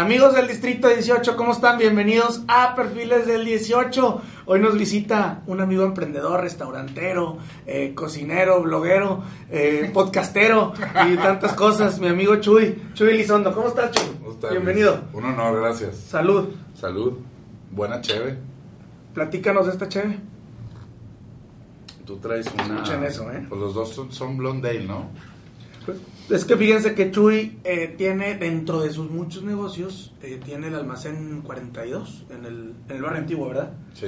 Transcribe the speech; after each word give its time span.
Amigos 0.00 0.34
del 0.34 0.48
Distrito 0.48 0.88
18, 0.88 1.36
¿cómo 1.36 1.52
están? 1.52 1.76
Bienvenidos 1.76 2.40
a 2.48 2.74
Perfiles 2.74 3.26
del 3.26 3.44
18. 3.44 4.22
Hoy 4.46 4.58
nos 4.58 4.78
visita 4.78 5.42
un 5.46 5.60
amigo 5.60 5.84
emprendedor, 5.84 6.40
restaurantero, 6.40 7.36
eh, 7.66 7.92
cocinero, 7.94 8.62
bloguero, 8.62 9.22
eh, 9.50 9.90
podcastero 9.92 10.72
y 11.06 11.16
tantas 11.16 11.52
cosas. 11.52 12.00
Mi 12.00 12.08
amigo 12.08 12.36
Chuy, 12.36 12.82
Chuy 12.94 13.10
Elizondo. 13.10 13.54
¿Cómo 13.54 13.68
estás, 13.68 13.90
Chuy? 13.90 14.06
¿Cómo 14.20 14.32
estás? 14.32 14.52
Bienvenido. 14.52 15.02
Un 15.12 15.26
honor, 15.26 15.60
gracias. 15.60 15.96
Salud. 15.96 16.48
Salud. 16.74 17.18
Buena 17.70 18.00
cheve. 18.00 18.38
Platícanos 19.12 19.66
de 19.66 19.72
esta 19.72 19.86
cheve. 19.86 20.18
Tú 22.06 22.16
traes 22.16 22.46
una... 22.54 22.76
Escuchen 22.76 23.04
eso, 23.04 23.30
¿eh? 23.30 23.44
Pues 23.46 23.60
los 23.60 23.74
dos 23.74 23.90
son, 23.90 24.10
son 24.10 24.38
Blondale, 24.38 24.82
¿no? 24.82 25.10
Es 26.30 26.44
que 26.44 26.56
fíjense 26.56 26.94
que 26.94 27.10
Chuy 27.10 27.58
eh, 27.64 27.94
tiene 27.98 28.36
dentro 28.36 28.80
de 28.82 28.92
sus 28.92 29.10
muchos 29.10 29.42
negocios, 29.42 30.12
eh, 30.22 30.40
tiene 30.44 30.68
el 30.68 30.74
almacén 30.76 31.42
42 31.42 32.24
en 32.30 32.44
el, 32.44 32.74
en 32.88 32.96
el 32.96 33.02
barrio 33.02 33.18
antiguo, 33.20 33.48
¿verdad? 33.48 33.72
Sí. 33.94 34.06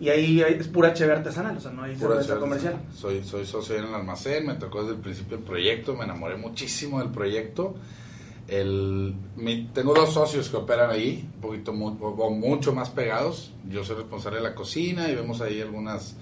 Y 0.00 0.08
ahí 0.08 0.40
es 0.40 0.66
pura 0.68 0.92
cheve 0.92 1.12
artesanal, 1.12 1.56
o 1.56 1.60
sea, 1.60 1.70
no 1.70 1.82
hay 1.84 1.94
cerveza 1.96 2.34
comercial. 2.40 2.76
Soy, 2.92 3.22
soy 3.24 3.46
socio 3.46 3.76
en 3.76 3.84
el 3.84 3.94
almacén, 3.94 4.46
me 4.46 4.54
tocó 4.54 4.82
desde 4.82 4.94
el 4.96 5.00
principio 5.00 5.36
el 5.36 5.42
proyecto, 5.44 5.94
me 5.94 6.04
enamoré 6.04 6.36
muchísimo 6.36 6.98
del 6.98 7.10
proyecto. 7.10 7.74
El, 8.48 9.14
mi- 9.36 9.70
tengo 9.72 9.94
dos 9.94 10.12
socios 10.12 10.48
que 10.50 10.56
operan 10.56 10.90
ahí, 10.90 11.28
un 11.36 11.40
poquito 11.40 11.72
mu- 11.72 11.96
o 12.00 12.30
mucho 12.30 12.74
más 12.74 12.90
pegados. 12.90 13.52
Yo 13.70 13.84
soy 13.84 13.96
responsable 13.96 14.38
de 14.38 14.44
la 14.44 14.54
cocina 14.54 15.08
y 15.08 15.14
vemos 15.14 15.40
ahí 15.40 15.60
algunas 15.60 16.16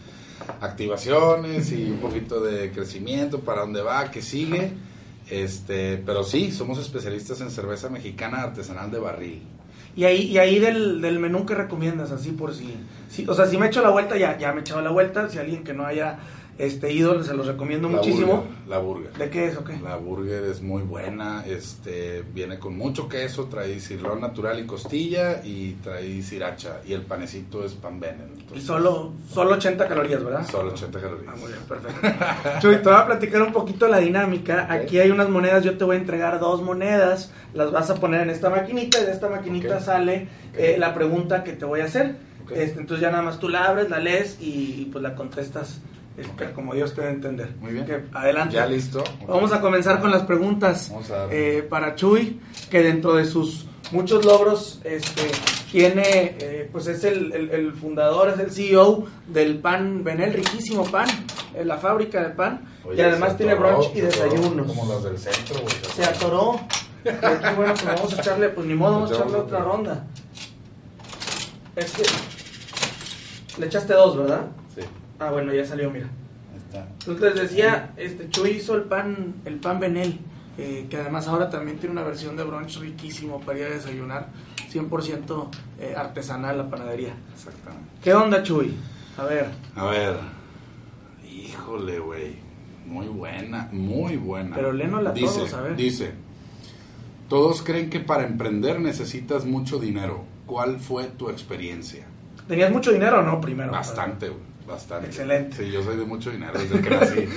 activaciones 0.61 1.73
y 1.73 1.91
un 1.91 1.99
poquito 1.99 2.41
de 2.41 2.71
crecimiento, 2.73 3.41
para 3.41 3.63
dónde 3.63 3.83
va, 3.83 4.11
qué 4.11 4.23
sigue. 4.23 4.73
Este, 5.33 5.97
pero 6.05 6.25
sí, 6.25 6.53
somos 6.53 6.79
especialistas 6.79 7.41
en 7.41 7.51
cerveza 7.51 7.89
mexicana 7.89 8.43
artesanal 8.43 8.91
de 8.91 8.99
barril. 8.99 9.43
Y 9.97 10.05
ahí, 10.05 10.23
y 10.25 10.37
ahí 10.39 10.59
del, 10.59 11.01
del 11.01 11.19
menú 11.19 11.47
que 11.47 11.55
recomiendas, 11.55 12.11
así 12.13 12.33
por 12.33 12.55
si, 12.55 12.75
si- 13.09 13.27
O 13.27 13.35
sea, 13.35 13.47
si 13.47 13.57
me 13.57 13.67
echo 13.69 13.81
la 13.83 13.89
vuelta, 13.91 14.17
ya, 14.19 14.37
ya 14.39 14.53
me 14.53 14.59
he 14.59 14.61
echado 14.61 14.83
la 14.83 14.91
vuelta. 14.91 15.29
Si 15.31 15.39
alguien 15.39 15.65
que 15.65 15.73
no 15.73 15.87
haya 15.87 16.19
este, 16.63 16.93
ido, 16.93 17.21
se 17.25 17.35
los 17.35 17.49
recomiendo 17.49 17.89
La 17.89 17.97
muchísimo. 17.97 18.37
burger, 18.37 18.69
la 18.69 18.79
burger. 18.79 19.13
¿De 19.15 19.31
qué 19.31 19.47
es 19.49 19.57
o 19.57 19.65
qué? 19.65 19.77
La 19.83 19.97
burger 19.97 20.45
es 20.45 20.63
muy 20.63 20.83
buena, 20.83 21.45
este, 21.45 22.23
viene 22.33 22.61
con 22.61 22.79
mucho 22.79 23.09
queso, 23.09 23.47
trae 23.47 23.81
cirlón 23.81 24.21
natural 24.21 24.61
y 24.61 24.65
costilla 24.65 25.43
y 25.45 25.73
trae 25.83 26.23
sriracha 26.23 26.81
y 26.87 26.93
el 26.93 27.03
panecito 27.03 27.65
es 27.65 27.73
pan 27.73 27.99
benen. 27.99 28.31
Y 28.55 28.61
solo, 28.61 29.13
solo 29.29 29.55
80 29.55 29.89
calorías, 29.89 30.23
¿verdad? 30.23 30.47
solo 30.49 30.73
80 30.73 31.01
calorías. 31.01 31.35
Ah, 31.35 31.37
muy 31.37 31.49
bien, 31.49 31.65
perfecto. 31.69 32.61
Chuy, 32.61 32.77
te 32.77 32.89
voy 32.89 32.99
a 32.99 33.07
platicar 33.07 33.43
un 33.43 33.53
poquito 33.53 33.89
la 33.89 33.99
dinámica. 33.99 34.73
Aquí 34.73 35.01
hay 35.01 35.11
unas 35.11 35.29
monedas, 35.29 35.65
yo 35.65 35.77
te 35.77 35.83
voy 35.83 35.97
a 35.97 35.99
entregar 35.99 36.39
dos 36.39 36.63
monedas, 36.63 37.33
las 37.55 37.73
vas 37.73 37.91
a 37.91 37.97
poner 37.97 38.21
en 38.21 38.31
esta 38.31 38.51
maquinita 38.51 39.01
y 39.01 39.05
de 39.05 39.11
esta 39.11 39.29
maquinita 39.29 39.81
sale 39.81 40.29
eh, 40.57 40.77
la 40.79 40.95
pregunta 40.95 41.43
que 41.43 41.55
te 41.55 41.65
voy 41.65 41.81
a 41.81 41.87
hacer. 41.87 42.15
Este, 42.51 42.81
entonces 42.81 43.01
ya 43.01 43.11
nada 43.11 43.23
más 43.23 43.39
tú 43.39 43.49
la 43.49 43.65
abres, 43.65 43.89
la 43.91 43.99
lees 43.99 44.37
y, 44.41 44.89
pues 44.93 45.03
la 45.03 45.15
contestas 45.15 45.81
como 46.55 46.75
Dios 46.75 46.95
te 46.95 47.01
dé 47.03 47.09
a 47.09 47.11
entender. 47.11 47.55
Muy 47.61 47.73
bien. 47.73 48.09
Adelante. 48.13 48.55
¿Ya 48.57 48.67
listo? 48.67 49.03
Vamos 49.27 49.53
a 49.53 49.61
comenzar 49.61 50.01
con 50.01 50.11
las 50.11 50.23
preguntas 50.23 50.89
Vamos 50.91 51.11
a 51.11 51.17
darle. 51.19 51.59
eh, 51.59 51.63
para 51.63 51.95
Chuy, 51.95 52.41
que 52.71 52.83
dentro 52.83 53.15
de 53.15 53.25
sus 53.25 53.67
muchos 53.91 54.25
logros 54.25 54.81
este, 54.85 55.31
tiene, 55.71 56.37
eh, 56.41 56.69
pues 56.73 56.87
es 56.87 57.05
el, 57.05 57.33
el- 57.33 57.51
el 57.51 57.73
fundador, 57.75 58.29
es 58.31 58.39
el 58.41 58.51
CEO 58.51 59.07
del 59.27 59.59
pan 59.59 60.03
Benel, 60.05 60.33
riquísimo 60.35 60.85
pan, 60.85 61.07
en 61.55 61.69
la 61.69 61.77
fábrica 61.79 62.23
de 62.23 62.31
pan, 62.31 62.65
Oye, 62.85 62.99
y 62.99 63.05
además 63.05 63.37
tiene 63.37 63.53
atoró, 63.53 63.79
brunch 63.79 63.97
y 63.97 64.01
desayunos. 64.01 64.67
Como 64.67 64.87
los 64.93 65.05
del 65.05 65.19
centro, 65.19 65.61
güey. 65.61 65.75
Se 65.95 66.05
atoró. 66.05 66.61
Y 67.05 67.09
aquí, 67.09 67.55
bueno, 67.57 67.75
pues 67.75 67.85
vamos 67.85 68.13
a 68.17 68.21
echarle, 68.21 68.49
pues 68.51 68.67
ni 68.67 68.75
modo, 68.75 68.93
vamos 68.93 69.11
a 69.13 69.15
echarle 69.15 69.37
otra. 69.39 69.59
ronda. 69.61 70.05
Es 71.77 71.91
que 71.93 72.03
le 73.59 73.67
echaste 73.67 73.93
dos, 73.95 74.17
¿verdad? 74.17 74.47
Sí, 74.75 74.83
Ah, 75.19 75.31
bueno, 75.31 75.53
ya 75.53 75.65
salió, 75.65 75.91
mira. 75.91 76.07
ahí 76.07 76.59
está. 76.59 76.89
Entonces 77.01 77.35
les 77.35 77.51
decía, 77.51 77.93
este 77.97 78.29
Chuy 78.31 78.51
hizo 78.51 78.75
el 78.75 78.83
pan, 78.83 79.35
el 79.45 79.57
pan 79.57 79.81
Benel, 79.81 80.19
eh, 80.59 80.87
que 80.91 80.97
además 80.97 81.29
ahora 81.29 81.49
también 81.51 81.79
tiene 81.79 81.93
una 81.93 82.03
versión 82.03 82.37
de 82.37 82.45
brunch 82.45 82.79
riquísimo 82.79 83.41
para 83.41 83.59
ir 83.59 83.67
a 83.67 83.71
desayunar, 83.71 84.29
100% 84.73 85.49
eh, 85.81 85.95
artesanal 85.97 86.59
la 86.59 86.69
panadería. 86.69 87.15
Exactamente. 87.35 87.89
¿Qué 88.03 88.15
onda 88.15 88.43
Chuy? 88.43 88.75
A 89.17 89.25
ver, 89.25 89.51
A 89.77 89.85
ver. 89.87 90.17
Híjole, 91.31 91.99
güey. 91.99 92.37
Muy 92.87 93.07
buena, 93.07 93.69
muy 93.73 94.17
buena. 94.17 94.57
Pero 94.57 94.73
léenosla 94.73 95.11
a 95.11 95.13
dice, 95.13 95.39
todos, 95.39 95.55
a 95.55 95.61
ver. 95.63 95.77
Dice, 95.77 96.13
todos 97.29 97.63
creen 97.63 97.89
que 97.91 98.01
para 98.01 98.27
emprender 98.27 98.81
necesitas 98.81 99.45
mucho 99.45 99.79
dinero. 99.79 100.25
¿Cuál 100.47 100.81
fue 100.81 101.05
tu 101.05 101.31
experiencia? 101.31 102.07
¿tenías 102.49 102.71
mucho 102.71 102.93
dinero 102.93 103.21
o 103.21 103.23
no 103.23 103.41
primero? 103.41 103.71
Bastante, 103.73 104.29
güey, 104.29 104.41
bastante. 104.73 105.07
Excelente. 105.07 105.57
Sí, 105.57 105.71
yo 105.71 105.83
soy 105.83 105.97
de 105.97 106.05
mucho 106.05 106.31
dinero 106.31 106.59
desde 106.59 106.81
que 106.81 106.91
nací. 106.91 107.29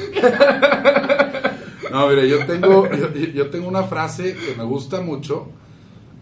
no, 1.91 2.07
mire, 2.07 2.28
yo 2.28 2.46
tengo, 2.46 2.90
yo, 2.91 3.13
yo 3.13 3.50
tengo 3.50 3.68
una 3.68 3.84
frase 3.84 4.35
que 4.35 4.56
me 4.57 4.63
gusta 4.63 5.01
mucho 5.01 5.50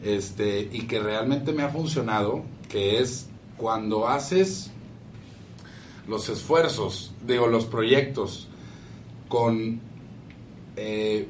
este, 0.03 0.69
y 0.72 0.81
que 0.81 1.00
realmente 1.00 1.53
me 1.53 1.63
ha 1.63 1.69
funcionado, 1.69 2.44
que 2.68 3.00
es 3.00 3.29
cuando 3.57 4.07
haces 4.07 4.72
los 6.07 6.28
esfuerzos, 6.29 7.13
digo, 7.25 7.47
los 7.47 7.66
proyectos 7.66 8.50
con 9.30 9.80
eh, 10.75 11.28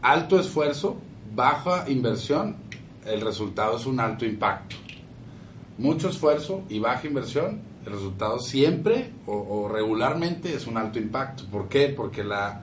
alto 0.00 0.40
esfuerzo, 0.40 0.96
baja 1.34 1.84
inversión, 1.88 2.56
el 3.04 3.20
resultado 3.20 3.76
es 3.76 3.86
un 3.86 4.00
alto 4.00 4.24
impacto 4.24 4.76
mucho 5.78 6.08
esfuerzo 6.08 6.62
y 6.68 6.78
baja 6.78 7.06
inversión, 7.06 7.60
el 7.84 7.92
resultado 7.92 8.38
siempre 8.38 9.10
o, 9.26 9.32
o 9.34 9.68
regularmente 9.68 10.54
es 10.54 10.66
un 10.66 10.76
alto 10.76 10.98
impacto. 10.98 11.44
¿Por 11.50 11.68
qué? 11.68 11.88
Porque 11.88 12.22
la, 12.24 12.62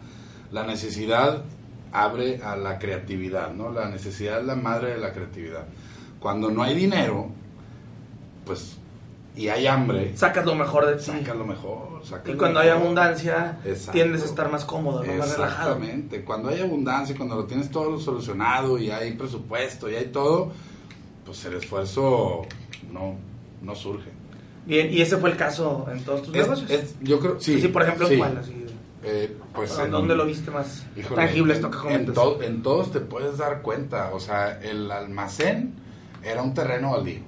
la 0.51 0.65
necesidad 0.65 1.43
abre 1.91 2.41
a 2.43 2.55
la 2.55 2.79
creatividad, 2.79 3.51
¿no? 3.53 3.71
La 3.71 3.89
necesidad 3.89 4.39
es 4.41 4.45
la 4.45 4.55
madre 4.55 4.91
de 4.91 4.97
la 4.99 5.11
creatividad. 5.13 5.65
Cuando 6.19 6.49
no 6.51 6.63
hay 6.63 6.75
dinero, 6.75 7.29
pues, 8.45 8.77
y 9.35 9.47
hay 9.47 9.67
hambre, 9.67 10.17
Sacas 10.17 10.45
lo 10.45 10.55
mejor 10.55 10.85
de 10.85 10.95
ti. 10.95 11.03
saca 11.03 11.33
lo 11.33 11.45
mejor. 11.45 12.01
Y 12.25 12.33
cuando 12.33 12.59
hay 12.59 12.69
abundancia, 12.69 13.59
Exacto. 13.63 13.91
tiendes 13.93 14.23
a 14.23 14.25
estar 14.25 14.51
más 14.51 14.65
cómodo, 14.65 15.03
¿no? 15.03 15.13
más 15.13 15.33
relajado. 15.37 15.75
Exactamente. 15.75 16.23
Cuando 16.23 16.49
hay 16.49 16.61
abundancia, 16.61 17.15
cuando 17.15 17.35
lo 17.35 17.45
tienes 17.45 17.69
todo 17.69 17.99
solucionado 17.99 18.77
y 18.77 18.89
hay 18.91 19.13
presupuesto 19.13 19.89
y 19.89 19.95
hay 19.95 20.07
todo, 20.07 20.51
pues 21.25 21.43
el 21.45 21.53
esfuerzo 21.55 22.41
no, 22.91 23.15
no 23.61 23.75
surge. 23.75 24.09
Bien, 24.69 24.93
y 24.93 25.01
ese 25.01 25.17
fue 25.17 25.31
el 25.31 25.35
caso 25.35 25.87
en 25.91 26.01
todos 26.03 26.21
tus 26.23 26.35
Es- 26.35 26.43
negocios. 26.43 26.69
es- 26.71 26.95
yo 27.01 27.19
creo, 27.19 27.39
sí. 27.41 27.59
Sí, 27.59 27.67
por 27.69 27.81
ejemplo, 27.83 28.07
sí. 28.07 28.13
¿en 28.13 28.19
cuál? 28.19 28.37
Así, 28.37 28.53
Eh, 29.03 29.35
pues 29.53 29.79
en- 29.79 29.91
¿Dónde 29.91 30.13
lo 30.15 30.25
viste 30.25 30.51
más 30.51 30.85
híjole, 30.95 31.15
tangible 31.25 31.53
esto 31.53 31.71
que 31.71 31.93
en, 31.93 32.13
to- 32.13 32.41
en 32.43 32.61
todos 32.61 32.91
te 32.91 32.99
puedes 32.99 33.37
dar 33.37 33.61
cuenta. 33.61 34.11
O 34.13 34.19
sea, 34.19 34.59
el 34.61 34.91
almacén 34.91 35.73
era 36.23 36.41
un 36.43 36.53
terreno 36.53 36.91
baldío. 36.91 37.21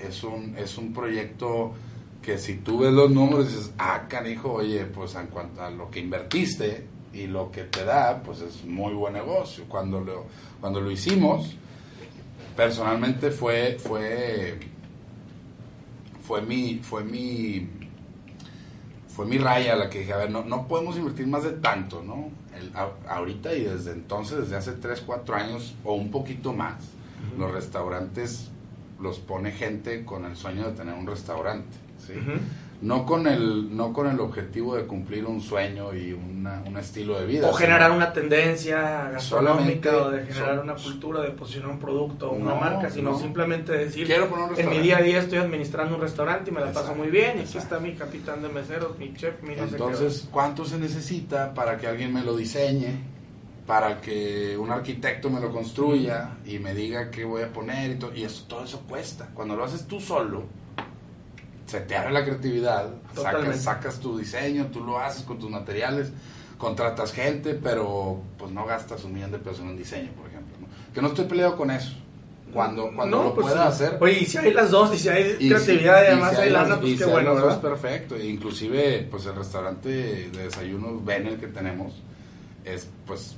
Es 0.00 0.22
un, 0.24 0.56
es 0.58 0.76
un 0.78 0.92
proyecto 0.92 1.72
que 2.20 2.38
si 2.38 2.56
tú 2.56 2.80
ves 2.80 2.92
los 2.92 3.08
números 3.10 3.46
dices, 3.48 3.72
ah, 3.78 4.06
canijo, 4.08 4.52
oye, 4.52 4.84
pues 4.84 5.14
en 5.14 5.28
cuanto 5.28 5.62
a 5.62 5.70
lo 5.70 5.90
que 5.90 6.00
invertiste 6.00 6.86
y 7.14 7.26
lo 7.28 7.50
que 7.52 7.62
te 7.62 7.84
da, 7.84 8.20
pues 8.22 8.40
es 8.40 8.64
muy 8.64 8.92
buen 8.92 9.12
negocio. 9.14 9.64
Cuando 9.68 10.00
lo, 10.00 10.26
cuando 10.60 10.80
lo 10.80 10.90
hicimos, 10.90 11.54
personalmente 12.56 13.30
fue, 13.30 13.78
fue, 13.78 14.58
fue 16.22 16.42
mi, 16.42 16.80
fue 16.82 17.04
mi, 17.04 17.68
fue 19.08 19.26
mi 19.26 19.38
raya 19.38 19.76
la 19.76 19.90
que 19.90 20.00
dije, 20.00 20.12
a 20.12 20.16
ver, 20.18 20.30
no, 20.30 20.44
no 20.44 20.66
podemos 20.68 20.96
invertir 20.96 21.26
más 21.26 21.42
de 21.42 21.50
tanto, 21.52 22.02
¿no? 22.02 22.28
El- 22.56 22.74
a- 22.76 22.92
ahorita 23.16 23.54
y 23.54 23.62
desde 23.64 23.92
entonces, 23.92 24.38
desde 24.38 24.56
hace 24.56 24.72
3, 24.72 25.02
4 25.04 25.34
años 25.34 25.74
o 25.84 25.94
un 25.94 26.10
poquito 26.10 26.52
más, 26.52 26.74
los 27.38 27.50
restaurantes 27.52 28.48
los 29.00 29.18
pone 29.18 29.50
gente 29.52 30.04
con 30.04 30.24
el 30.24 30.36
sueño 30.36 30.64
de 30.66 30.72
tener 30.72 30.94
un 30.94 31.06
restaurante, 31.06 31.76
¿sí? 32.06 32.12
No 32.82 33.04
con 33.04 33.26
el 33.26 33.76
no 33.76 33.92
con 33.92 34.06
el 34.06 34.18
objetivo 34.20 34.74
de 34.74 34.86
cumplir 34.86 35.26
un 35.26 35.40
sueño 35.42 35.94
y 35.94 36.12
una- 36.12 36.62
un 36.66 36.78
estilo 36.78 37.20
de 37.20 37.26
vida 37.26 37.48
O 37.48 37.52
generar 37.52 37.90
una 37.90 38.10
tendencia 38.12 39.10
gastronómica 39.12 39.96
o 39.98 40.10
de 40.10 40.24
generar 40.24 40.56
son- 40.56 40.58
una 40.60 40.74
cultura, 40.74 41.20
de 41.20 41.28
posicionar 41.30 41.70
un 41.72 41.78
producto 41.78 42.30
o 42.30 42.34
una 42.34 42.54
marca, 42.54 42.88
sino 42.88 43.10
no. 43.10 43.18
simplemente 43.18 43.72
decir, 43.72 44.06
Quiero 44.06 44.28
poner 44.28 44.52
un 44.52 44.58
en 44.58 44.70
mi 44.70 44.78
día 44.78 44.96
a 44.98 45.02
día 45.02 45.18
estoy 45.18 45.38
administrando 45.38 45.96
un 45.96 46.00
restaurante 46.00 46.50
y 46.50 46.54
me 46.54 46.60
la 46.60 46.72
paso 46.72 46.94
muy 46.94 47.08
bien, 47.10 47.36
y 47.36 47.40
aquí 47.40 47.40
exacto. 47.40 47.58
está 47.58 47.80
mi 47.80 47.92
capitán 47.94 48.40
de 48.42 48.48
meseros, 48.48 48.98
mi 48.98 49.12
chef, 49.14 49.42
mi 49.42 49.54
no. 49.56 49.64
Entonces, 49.64 50.26
¿cuánto 50.30 50.64
se 50.64 50.78
necesita 50.78 51.52
para 51.52 51.76
que 51.76 51.86
alguien 51.86 52.14
me 52.14 52.22
lo 52.22 52.34
diseñe? 52.36 52.98
Para 53.66 54.00
que 54.00 54.56
un 54.58 54.70
arquitecto 54.70 55.28
me 55.30 55.38
lo 55.38 55.52
construya 55.52 56.30
y 56.46 56.58
me 56.58 56.74
diga 56.74 57.10
qué 57.10 57.24
voy 57.24 57.42
a 57.42 57.52
poner 57.52 57.90
y, 57.92 57.94
todo, 57.96 58.12
y 58.14 58.24
eso, 58.24 58.44
todo 58.48 58.64
eso 58.64 58.80
cuesta. 58.88 59.28
Cuando 59.34 59.54
lo 59.54 59.64
haces 59.64 59.86
tú 59.86 60.00
solo, 60.00 60.44
se 61.70 61.80
te 61.80 61.96
abre 61.96 62.12
la 62.12 62.24
creatividad, 62.24 62.90
sacas, 63.14 63.60
sacas 63.62 64.00
tu 64.00 64.18
diseño, 64.18 64.66
tú 64.72 64.84
lo 64.84 64.98
haces 64.98 65.22
con 65.22 65.38
tus 65.38 65.50
materiales, 65.50 66.10
contratas 66.58 67.12
gente, 67.12 67.54
pero 67.54 68.20
pues 68.38 68.50
no 68.50 68.66
gastas 68.66 69.04
un 69.04 69.14
millón 69.14 69.30
de 69.30 69.38
pesos 69.38 69.60
en 69.60 69.68
un 69.68 69.76
diseño, 69.76 70.10
por 70.12 70.26
ejemplo. 70.26 70.56
¿no? 70.60 70.66
Que 70.92 71.00
no 71.00 71.08
estoy 71.08 71.26
peleado 71.26 71.56
con 71.56 71.70
eso. 71.70 71.92
Cuando, 72.52 72.90
cuando 72.96 73.18
No, 73.18 73.22
lo 73.24 73.34
pues 73.36 73.46
pueda 73.46 73.62
sí. 73.70 73.84
hacer, 73.84 73.98
Oye, 74.00 74.18
y 74.22 74.26
si 74.26 74.36
hay 74.38 74.52
las 74.52 74.72
dos, 74.72 74.92
y 74.92 74.98
si 74.98 75.08
hay 75.08 75.36
y 75.38 75.48
creatividad 75.48 76.00
si- 76.00 76.04
y 76.04 76.06
además 76.08 76.30
si 76.34 76.40
hay 76.42 76.50
lana, 76.50 76.80
pues 76.80 76.90
y 76.92 76.96
qué 76.98 77.04
si 77.04 77.10
bueno, 77.10 77.34
las 77.46 77.56
perfecto. 77.58 78.16
E 78.16 78.26
inclusive, 78.26 79.06
pues 79.08 79.24
el 79.26 79.36
restaurante 79.36 79.88
de 79.88 80.30
desayunos 80.30 81.04
Benel 81.04 81.38
que 81.38 81.46
tenemos 81.46 81.94
es, 82.64 82.88
pues, 83.06 83.36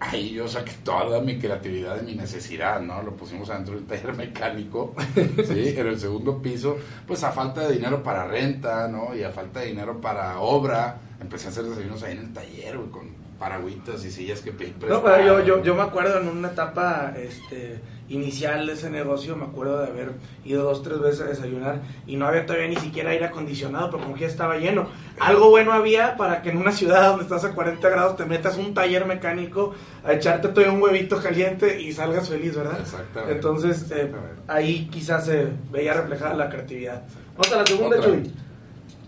ahí 0.00 0.30
yo 0.30 0.48
saqué 0.48 0.72
toda 0.82 1.20
mi 1.20 1.38
creatividad 1.38 2.02
y 2.02 2.06
mi 2.06 2.14
necesidad, 2.14 2.80
¿no? 2.80 3.02
Lo 3.02 3.14
pusimos 3.14 3.50
adentro 3.50 3.74
del 3.74 3.84
taller 3.84 4.16
mecánico, 4.16 4.94
¿sí? 5.46 5.74
En 5.76 5.86
el 5.86 6.00
segundo 6.00 6.40
piso, 6.40 6.78
pues 7.06 7.22
a 7.22 7.30
falta 7.30 7.68
de 7.68 7.74
dinero 7.74 8.02
para 8.02 8.26
renta, 8.26 8.88
¿no? 8.88 9.14
Y 9.14 9.22
a 9.22 9.30
falta 9.30 9.60
de 9.60 9.66
dinero 9.66 10.00
para 10.00 10.40
obra, 10.40 10.98
empecé 11.20 11.46
a 11.46 11.50
hacer 11.50 11.64
desayunos 11.64 12.02
ahí 12.02 12.12
en 12.12 12.18
el 12.18 12.32
taller, 12.32 12.78
güey, 12.78 12.90
con 12.90 13.20
paragüitas 13.38 14.04
y 14.04 14.10
sillas 14.10 14.40
que 14.40 14.52
pedí 14.52 14.74
No, 14.86 15.02
pero 15.02 15.24
yo, 15.24 15.44
yo, 15.44 15.62
yo 15.62 15.74
me 15.74 15.82
acuerdo 15.82 16.20
en 16.20 16.28
una 16.28 16.48
etapa 16.48 17.14
este, 17.16 17.80
inicial 18.10 18.66
de 18.66 18.74
ese 18.74 18.90
negocio, 18.90 19.36
me 19.36 19.44
acuerdo 19.44 19.78
de 19.80 19.86
haber 19.86 20.12
ido 20.44 20.64
dos, 20.64 20.82
tres 20.82 21.00
veces 21.00 21.20
a 21.22 21.24
desayunar 21.24 21.80
y 22.06 22.16
no 22.16 22.26
había 22.26 22.44
todavía 22.44 22.68
ni 22.68 22.76
siquiera 22.76 23.10
aire 23.10 23.24
acondicionado, 23.26 23.90
pero 23.90 24.02
como 24.02 24.14
que 24.14 24.22
ya 24.22 24.26
estaba 24.26 24.58
lleno. 24.58 24.88
Algo 25.18 25.48
bueno 25.48 25.72
había 25.72 26.16
para 26.16 26.42
que 26.42 26.50
en 26.50 26.58
una 26.58 26.72
ciudad 26.72 27.08
donde 27.08 27.24
estás 27.24 27.44
a 27.44 27.54
40 27.54 27.88
grados 27.88 28.16
te 28.16 28.24
metas 28.26 28.56
un 28.58 28.74
taller 28.74 29.06
mecánico 29.06 29.74
a 30.04 30.12
echarte 30.12 30.48
todavía 30.48 30.72
un 30.72 30.82
huevito 30.82 31.22
caliente 31.22 31.80
y 31.80 31.92
salgas 31.92 32.28
feliz, 32.28 32.56
¿verdad? 32.56 32.80
Exactamente. 32.80 33.34
Entonces, 33.34 33.82
eh, 33.90 34.02
Exactamente. 34.02 34.42
ahí 34.48 34.88
quizás 34.92 35.24
se 35.24 35.48
veía 35.70 35.94
reflejada 35.94 36.34
la 36.34 36.50
creatividad. 36.50 37.02
Vamos 37.36 37.52
a 37.52 37.56
la 37.56 37.66
segunda. 37.66 38.00
Chuy. 38.00 38.32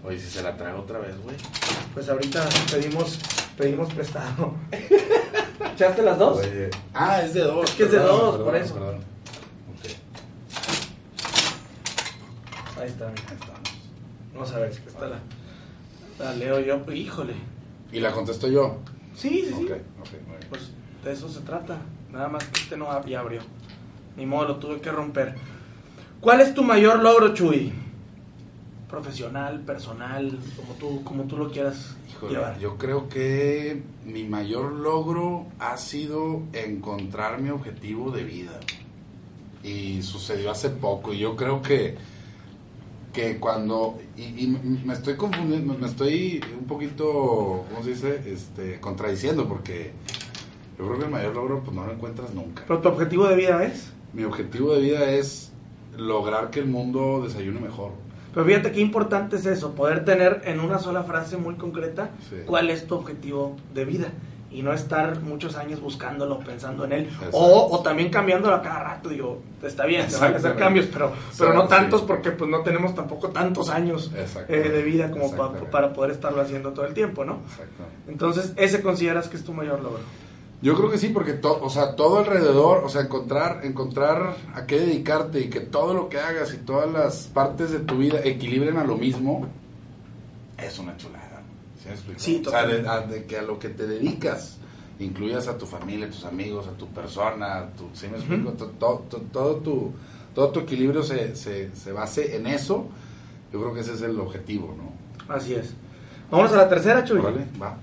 Oye, 0.04 0.18
si 0.18 0.28
se 0.28 0.42
la 0.42 0.56
trago 0.56 0.80
otra 0.80 0.98
vez, 0.98 1.16
güey. 1.22 1.36
Pues 1.94 2.08
ahorita 2.08 2.44
pedimos, 2.72 3.18
pedimos 3.56 3.92
prestado. 3.92 4.54
¿Echaste 5.74 6.02
las 6.02 6.18
dos? 6.18 6.38
Oye. 6.38 6.70
Ah, 6.94 7.22
es 7.22 7.34
de 7.34 7.40
dos. 7.42 7.68
Es 7.70 7.76
que 7.76 7.82
es 7.84 7.90
de 7.92 7.98
perdón, 7.98 8.18
dos, 8.18 8.30
perdón, 8.32 8.44
por 8.46 8.56
eso. 8.56 8.74
perdón. 8.74 9.12
Ahí 12.80 12.88
está, 12.88 13.08
mira. 13.08 13.22
ahí 13.28 13.36
estamos. 13.40 13.60
Vamos 14.34 14.52
a 14.52 14.58
ver, 14.58 14.70
es 14.70 14.80
que 14.80 14.88
esta 14.88 15.06
la, 15.08 15.18
la 16.18 16.32
leo 16.34 16.60
yo. 16.60 16.92
Híjole. 16.92 17.34
Y 17.92 18.00
la 18.00 18.12
contesto 18.12 18.48
yo. 18.48 18.78
Sí, 19.14 19.44
sí, 19.46 19.54
sí. 19.56 19.64
Ok, 19.64 19.70
ok, 20.00 20.12
muy 20.26 20.36
bien. 20.38 20.48
Pues 20.48 20.70
de 21.04 21.12
eso 21.12 21.28
se 21.28 21.40
trata. 21.40 21.78
Nada 22.10 22.28
más 22.28 22.44
que 22.44 22.60
este 22.60 22.76
no 22.76 22.86
ab- 22.88 23.06
ya 23.06 23.20
abrió. 23.20 23.40
Ni 24.16 24.26
modo, 24.26 24.48
lo 24.48 24.56
tuve 24.56 24.80
que 24.80 24.90
romper. 24.90 25.34
¿Cuál 26.20 26.40
es 26.40 26.54
tu 26.54 26.62
mayor 26.62 27.00
logro, 27.02 27.34
Chuy? 27.34 27.72
Profesional, 28.92 29.60
personal, 29.62 30.38
como 30.54 30.74
tú, 30.74 31.02
como 31.02 31.24
tú 31.24 31.38
lo 31.38 31.50
quieras 31.50 31.96
Híjole, 32.10 32.34
llevar. 32.34 32.58
yo 32.58 32.76
creo 32.76 33.08
que 33.08 33.82
mi 34.04 34.24
mayor 34.24 34.70
logro 34.72 35.46
ha 35.58 35.78
sido 35.78 36.42
encontrar 36.52 37.40
mi 37.40 37.48
objetivo 37.48 38.10
de 38.10 38.22
vida. 38.22 38.60
Y 39.64 40.02
sucedió 40.02 40.50
hace 40.50 40.68
poco. 40.68 41.14
Y 41.14 41.20
yo 41.20 41.36
creo 41.36 41.62
que, 41.62 41.96
que 43.14 43.38
cuando. 43.38 43.98
Y, 44.14 44.44
y 44.44 44.46
me 44.84 44.92
estoy 44.92 45.16
confundiendo, 45.16 45.72
me 45.72 45.86
estoy 45.86 46.44
un 46.60 46.66
poquito, 46.66 47.64
¿cómo 47.70 47.82
se 47.82 47.90
dice? 47.90 48.22
Este, 48.30 48.78
contradiciendo, 48.78 49.48
porque 49.48 49.92
yo 50.78 50.84
creo 50.84 50.98
que 50.98 51.04
el 51.06 51.10
mayor 51.10 51.34
logro 51.34 51.62
pues 51.64 51.74
no 51.74 51.86
lo 51.86 51.92
encuentras 51.94 52.34
nunca. 52.34 52.64
Pero 52.68 52.80
tu 52.82 52.88
objetivo 52.90 53.26
de 53.26 53.36
vida 53.36 53.64
es. 53.64 53.90
Mi 54.12 54.24
objetivo 54.24 54.74
de 54.74 54.82
vida 54.82 55.10
es 55.12 55.50
lograr 55.96 56.50
que 56.50 56.60
el 56.60 56.66
mundo 56.66 57.22
desayune 57.26 57.58
mejor. 57.58 57.92
Pero 58.32 58.46
fíjate 58.46 58.72
qué 58.72 58.80
importante 58.80 59.36
es 59.36 59.46
eso, 59.46 59.74
poder 59.74 60.04
tener 60.04 60.42
en 60.44 60.60
una 60.60 60.78
sola 60.78 61.02
frase 61.02 61.36
muy 61.36 61.54
concreta 61.56 62.10
Sí. 62.28 62.36
cuál 62.46 62.70
es 62.70 62.86
tu 62.86 62.94
objetivo 62.94 63.56
de 63.74 63.84
vida 63.84 64.08
y 64.50 64.62
no 64.62 64.74
estar 64.74 65.20
muchos 65.22 65.56
años 65.56 65.80
buscándolo, 65.80 66.38
pensando 66.40 66.84
en 66.84 66.92
él, 66.92 67.08
o, 67.32 67.68
o 67.70 67.82
también 67.82 68.10
cambiándolo 68.10 68.54
a 68.54 68.60
cada 68.60 68.80
rato, 68.80 69.08
digo, 69.08 69.40
está 69.62 69.86
bien, 69.86 70.10
se 70.10 70.18
van 70.20 70.34
a 70.34 70.36
hacer 70.36 70.56
cambios, 70.56 70.86
pero, 70.92 71.12
pero 71.38 71.54
no 71.54 71.68
tantos 71.68 72.02
porque 72.02 72.32
pues 72.32 72.50
no 72.50 72.60
tenemos 72.60 72.94
tampoco 72.94 73.28
tantos 73.30 73.70
años 73.70 74.10
eh, 74.48 74.68
de 74.68 74.82
vida 74.82 75.10
como 75.10 75.30
pa- 75.34 75.52
para 75.70 75.92
poder 75.94 76.10
estarlo 76.10 76.42
haciendo 76.42 76.72
todo 76.72 76.84
el 76.84 76.92
tiempo, 76.92 77.24
¿no? 77.24 77.38
Exacto. 77.50 77.84
Entonces, 78.08 78.52
ese 78.56 78.82
consideras 78.82 79.28
que 79.28 79.36
es 79.38 79.44
tu 79.44 79.54
mayor 79.54 79.80
logro. 79.80 80.00
Yo 80.62 80.76
creo 80.76 80.90
que 80.90 80.98
sí, 80.98 81.08
porque 81.08 81.32
to- 81.32 81.60
o 81.60 81.68
sea, 81.68 81.96
todo 81.96 82.18
alrededor, 82.18 82.84
o 82.84 82.88
sea, 82.88 83.02
encontrar, 83.02 83.60
encontrar 83.64 84.36
a 84.54 84.64
qué 84.64 84.78
dedicarte 84.78 85.40
y 85.40 85.50
que 85.50 85.58
todo 85.60 85.92
lo 85.92 86.08
que 86.08 86.18
hagas 86.20 86.54
y 86.54 86.58
todas 86.58 86.88
las 86.90 87.26
partes 87.26 87.70
de 87.72 87.80
tu 87.80 87.98
vida 87.98 88.20
equilibren 88.22 88.76
a 88.76 88.84
lo 88.84 88.96
mismo, 88.96 89.46
es 90.58 90.78
una 90.78 90.96
chulada. 90.96 91.42
¿Sí 91.80 91.88
me 91.88 91.94
explico? 91.94 92.20
Sí, 92.20 92.42
o 92.46 92.50
sea, 92.50 92.66
de, 92.66 92.88
a- 92.88 93.00
de 93.00 93.24
que 93.24 93.38
a 93.38 93.42
lo 93.42 93.58
que 93.58 93.70
te 93.70 93.86
dedicas, 93.88 94.58
incluyas 95.00 95.48
a 95.48 95.58
tu 95.58 95.66
familia, 95.66 96.06
a 96.06 96.10
tus 96.10 96.24
amigos, 96.24 96.68
a 96.68 96.72
tu 96.78 96.86
persona, 96.88 97.58
a 97.58 97.70
tu, 97.72 97.88
¿sí 97.92 98.06
me 98.08 98.18
explico? 98.18 98.50
Ujú. 98.50 98.56
To- 98.58 98.66
to- 98.78 99.04
to- 99.10 99.22
todo, 99.32 99.56
tu, 99.56 99.92
todo 100.32 100.50
tu 100.50 100.60
equilibrio 100.60 101.02
se, 101.02 101.34
se, 101.34 101.74
se 101.74 101.90
base 101.90 102.36
en 102.36 102.46
eso, 102.46 102.86
yo 103.52 103.60
creo 103.60 103.74
que 103.74 103.80
ese 103.80 103.94
es 103.94 104.02
el 104.02 104.18
objetivo, 104.20 104.72
¿no? 104.78 105.34
Así 105.34 105.54
es. 105.54 105.74
Vamos 106.30 106.52
a 106.52 106.56
la 106.56 106.68
tercera, 106.68 107.02
Chuy. 107.04 107.18
Órale, 107.18 107.46
va. 107.60 107.76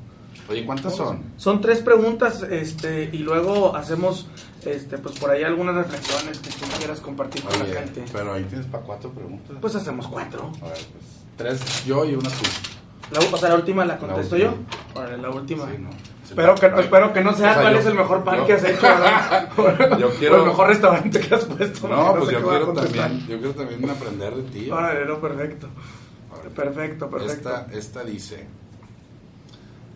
Oye, 0.49 0.65
¿cuántas 0.65 0.95
son? 0.95 1.21
Son 1.37 1.61
tres 1.61 1.79
preguntas, 1.79 2.41
este, 2.43 3.09
y 3.13 3.19
luego 3.19 3.75
hacemos, 3.75 4.27
este, 4.65 4.97
pues 4.97 5.17
por 5.19 5.29
ahí 5.29 5.43
algunas 5.43 5.75
reflexiones 5.75 6.39
que 6.39 6.49
tú 6.49 6.65
quieras 6.77 6.99
compartir 6.99 7.43
con 7.43 7.61
Oye, 7.61 7.73
la 7.73 7.79
gente. 7.81 8.03
pero 8.11 8.33
ahí 8.33 8.43
tienes 8.45 8.65
para 8.67 8.83
cuatro 8.83 9.11
preguntas. 9.11 9.57
Pues 9.61 9.75
hacemos 9.75 10.07
cuatro. 10.07 10.51
A 10.61 10.65
ver, 10.65 10.73
pues, 10.73 11.05
tres 11.37 11.85
yo 11.85 12.03
y 12.05 12.15
una 12.15 12.29
tú. 12.29 12.43
La, 13.11 13.19
o 13.19 13.37
sea, 13.37 13.49
la 13.49 13.55
última 13.55 13.85
la 13.85 13.97
contesto 13.97 14.37
La 14.37 14.43
yo. 14.43 14.49
última. 14.51 14.67
Órale, 14.95 15.17
la 15.21 15.29
última. 15.29 15.65
Sí, 15.69 15.77
no. 15.79 15.89
Sí, 15.91 16.33
Espero, 16.33 16.53
que, 16.55 16.69
no. 16.69 16.79
espero 16.79 17.13
que 17.13 17.21
no 17.23 17.33
sea 17.33 17.49
O 17.49 17.53
sea, 17.53 17.61
cuál 17.63 17.73
yo- 17.73 17.79
es 17.79 17.85
el 17.87 17.93
mejor 17.95 18.23
pan 18.23 18.37
yo- 18.37 18.45
que 18.45 18.53
has 18.53 18.63
hecho, 18.63 18.81
¿verdad? 18.83 19.49
O- 19.57 19.97
Yo 19.97 20.07
o 20.07 20.11
quiero- 20.11 20.35
el 20.37 20.45
mejor 20.47 20.67
restaurante 20.67 21.19
que 21.19 21.35
has 21.35 21.45
puesto. 21.45 21.87
No, 21.87 22.15
pues 22.15 22.29
yo 22.31 22.47
quiero 22.47 22.73
también, 22.73 23.19
yo 23.27 23.37
quiero 23.39 23.53
también 23.55 23.89
aprender 23.89 24.35
de 24.35 24.43
ti. 24.43 24.69
Órale, 24.71 25.05
no, 25.05 25.19
perfecto. 25.19 25.67
Perfecto, 26.55 27.09
perfecto. 27.09 27.49
Esta, 27.49 27.67
esta 27.73 28.03
dice, 28.03 28.45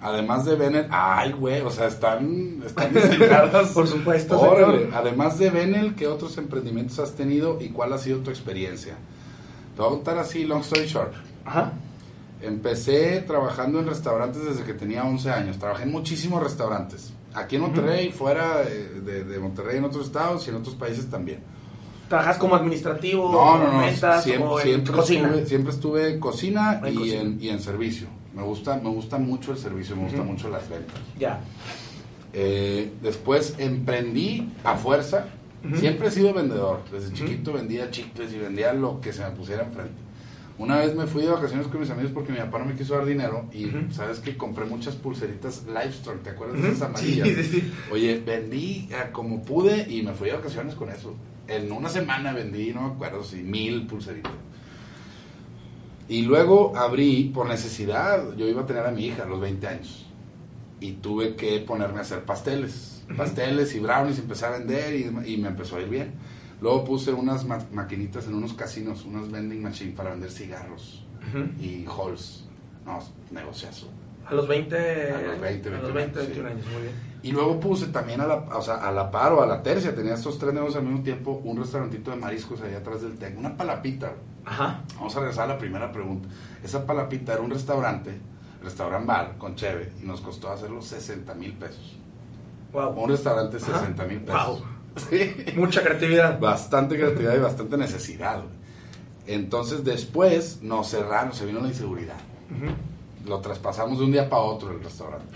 además 0.03 0.45
de 0.45 0.55
Benel, 0.55 0.87
ay 0.91 1.31
güey, 1.31 1.61
o 1.61 1.69
sea, 1.69 1.87
están, 1.87 2.61
están 2.65 2.93
diseñadas. 2.93 3.69
Por 3.69 3.87
supuesto, 3.87 4.39
Órale, 4.39 4.89
además 4.93 5.39
de 5.39 5.49
Benel, 5.49 5.95
¿qué 5.95 6.07
otros 6.07 6.37
emprendimientos 6.37 6.99
has 6.99 7.13
tenido 7.13 7.59
y 7.61 7.69
cuál 7.69 7.93
ha 7.93 7.97
sido 7.97 8.19
tu 8.19 8.29
experiencia? 8.29 8.95
Te 9.75 9.81
voy 9.81 9.87
a 9.87 9.95
contar 9.95 10.17
así, 10.17 10.43
long 10.43 10.61
story 10.61 10.85
short. 10.85 11.13
Ajá. 11.45 11.73
Empecé 12.41 13.23
trabajando 13.25 13.79
en 13.79 13.87
restaurantes 13.87 14.43
desde 14.43 14.63
que 14.63 14.73
tenía 14.73 15.05
11 15.05 15.31
años. 15.31 15.57
Trabajé 15.57 15.83
en 15.83 15.91
muchísimos 15.91 16.43
restaurantes. 16.43 17.13
Aquí 17.33 17.55
en 17.55 17.61
Monterrey, 17.63 18.11
fuera 18.11 18.59
de, 18.59 19.39
Monterrey, 19.39 19.77
en 19.77 19.85
otros 19.85 20.07
estados 20.07 20.45
y 20.45 20.49
en 20.49 20.57
otros 20.57 20.75
países 20.75 21.09
también. 21.09 21.39
¿Trabajas 22.09 22.37
como 22.37 22.55
administrativo? 22.55 23.31
No, 23.31 23.57
no, 23.57 23.71
no. 23.71 23.79
ventas 23.79 24.23
siempre, 24.23 24.47
o 24.47 24.59
en 24.59 24.65
siempre 24.65 24.93
cocina? 24.93 25.27
Estuve, 25.29 25.45
siempre 25.47 25.73
estuve 25.73 26.09
en 26.09 26.19
cocina, 26.19 26.81
En 26.83 26.93
y, 26.93 26.97
cocina. 26.97 27.21
En, 27.21 27.41
y 27.41 27.49
en 27.49 27.59
servicio. 27.59 28.07
Me 28.35 28.41
gusta, 28.43 28.77
me 28.77 28.89
gusta 28.89 29.17
mucho 29.17 29.51
el 29.51 29.57
servicio, 29.57 29.95
me 29.95 30.03
gusta 30.03 30.23
mucho 30.23 30.49
las 30.49 30.67
ventas. 30.69 30.95
Ya. 31.19 31.39
Eh, 32.33 32.91
después 33.01 33.55
emprendí 33.59 34.49
a 34.63 34.75
fuerza. 34.75 35.27
Siempre 35.75 36.07
he 36.07 36.11
sido 36.11 36.33
vendedor. 36.33 36.81
Desde 36.91 37.13
chiquito 37.13 37.53
vendía 37.53 37.89
chicles 37.89 38.33
y 38.33 38.37
vendía 38.37 38.73
lo 38.73 38.99
que 38.99 39.13
se 39.13 39.23
me 39.23 39.31
pusiera 39.31 39.63
enfrente. 39.63 39.93
Una 40.57 40.77
vez 40.77 40.93
me 40.95 41.07
fui 41.07 41.23
de 41.23 41.29
vacaciones 41.29 41.67
con 41.67 41.79
mis 41.79 41.89
amigos 41.89 42.11
porque 42.13 42.31
mi 42.31 42.37
papá 42.37 42.59
no 42.59 42.65
me 42.65 42.75
quiso 42.75 42.95
dar 42.95 43.05
dinero 43.05 43.45
y 43.53 43.71
sabes 43.91 44.19
que 44.19 44.35
compré 44.37 44.65
muchas 44.65 44.95
pulseritas 44.95 45.63
Livestrong, 45.65 46.19
¿te 46.21 46.29
acuerdas 46.31 46.61
de 46.61 46.69
esas 46.71 46.99
Sí, 46.99 47.19
amarillas? 47.21 47.45
sí, 47.47 47.59
sí. 47.61 47.73
Oye, 47.91 48.21
vendí 48.23 48.87
eh, 48.91 49.09
como 49.11 49.41
pude 49.41 49.87
y 49.89 50.03
me 50.03 50.13
fui 50.13 50.29
de 50.29 50.35
vacaciones 50.35 50.75
con 50.75 50.89
eso. 50.91 51.15
En 51.47 51.71
una 51.71 51.89
semana 51.89 52.33
vendí, 52.33 52.71
no 52.71 52.81
me 52.87 52.93
acuerdo 52.93 53.23
si 53.23 53.37
mil 53.37 53.87
pulseritas. 53.87 54.31
Y 56.07 56.23
luego 56.23 56.75
abrí 56.75 57.31
por 57.33 57.47
necesidad. 57.47 58.35
Yo 58.35 58.47
iba 58.47 58.61
a 58.63 58.65
tener 58.65 58.85
a 58.85 58.91
mi 58.91 59.05
hija 59.05 59.23
a 59.23 59.25
los 59.25 59.39
20 59.39 59.67
años. 59.67 60.05
Y 60.79 60.93
tuve 60.93 61.35
que 61.35 61.59
ponerme 61.59 61.99
a 61.99 62.01
hacer 62.01 62.23
pasteles. 62.25 63.03
Pasteles 63.17 63.73
y 63.75 63.79
brownies. 63.79 64.19
Empecé 64.19 64.45
a 64.45 64.49
vender 64.51 64.93
y, 64.95 65.33
y 65.33 65.37
me 65.37 65.47
empezó 65.49 65.77
a 65.77 65.81
ir 65.81 65.89
bien. 65.89 66.13
Luego 66.61 66.83
puse 66.85 67.11
unas 67.13 67.45
ma- 67.45 67.65
maquinitas 67.71 68.27
en 68.27 68.35
unos 68.35 68.53
casinos, 68.53 69.05
unas 69.05 69.29
vending 69.31 69.61
machines 69.61 69.95
para 69.95 70.11
vender 70.11 70.31
cigarros 70.31 71.05
y 71.59 71.85
halls. 71.85 72.45
No, 72.85 72.99
negociazo. 73.31 73.89
A 74.25 74.33
los 74.33 74.47
20, 74.47 74.75
A 75.11 75.21
los 75.21 75.41
20, 75.41 75.69
a 75.69 75.71
los 75.71 75.93
21 75.93 75.93
20, 75.93 76.19
años, 76.19 76.27
21 76.29 76.47
sí. 76.49 76.53
años, 76.55 76.65
muy 76.73 76.81
bien. 76.83 76.93
Y 77.23 77.31
luego 77.31 77.59
puse 77.59 77.87
también 77.87 78.21
a 78.21 78.27
la, 78.27 78.35
o 78.35 78.61
sea, 78.61 78.75
a 78.75 78.91
la 78.91 79.11
par 79.11 79.33
o 79.33 79.41
a 79.41 79.45
la 79.45 79.61
tercia, 79.63 79.93
tenía 79.95 80.13
estos 80.13 80.37
tres 80.39 80.53
negocios 80.53 80.77
al 80.77 80.83
mismo 80.83 81.01
tiempo, 81.03 81.41
un 81.43 81.57
restaurantito 81.57 82.11
de 82.11 82.17
mariscos 82.17 82.61
allá 82.61 82.77
atrás 82.77 83.01
del 83.01 83.17
TEC, 83.17 83.37
una 83.37 83.55
palapita. 83.57 84.13
Ajá. 84.45 84.81
Vamos 84.95 85.15
a 85.15 85.19
regresar 85.19 85.45
a 85.45 85.53
la 85.53 85.57
primera 85.57 85.91
pregunta. 85.91 86.27
Esa 86.63 86.85
palapita 86.85 87.33
era 87.33 87.41
un 87.41 87.49
restaurante, 87.51 88.19
restaurant 88.61 89.05
bar 89.05 89.37
con 89.37 89.55
cheve, 89.55 89.91
y 90.01 90.05
nos 90.05 90.21
costó 90.21 90.51
hacerlo 90.51 90.81
60 90.81 91.33
mil 91.35 91.53
pesos. 91.53 91.97
Wow. 92.71 92.89
Un 93.03 93.09
restaurante 93.09 93.57
Ajá. 93.57 93.79
60 93.79 94.05
mil 94.05 94.21
pesos. 94.21 94.59
Wow. 94.59 94.73
Sí. 95.09 95.33
Mucha 95.55 95.81
creatividad. 95.81 96.39
Bastante 96.39 96.95
creatividad 96.95 97.35
y 97.35 97.39
bastante 97.39 97.77
necesidad. 97.77 98.37
güey. 98.43 98.53
Entonces 99.25 99.83
después 99.83 100.61
nos 100.61 100.87
cerraron, 100.89 101.33
se 101.33 101.47
vino 101.47 101.59
la 101.61 101.69
inseguridad. 101.69 102.17
Lo 103.25 103.39
traspasamos 103.39 103.97
de 103.97 104.05
un 104.05 104.11
día 104.11 104.29
para 104.29 104.43
otro 104.43 104.71
el 104.71 104.83
restaurante. 104.83 105.33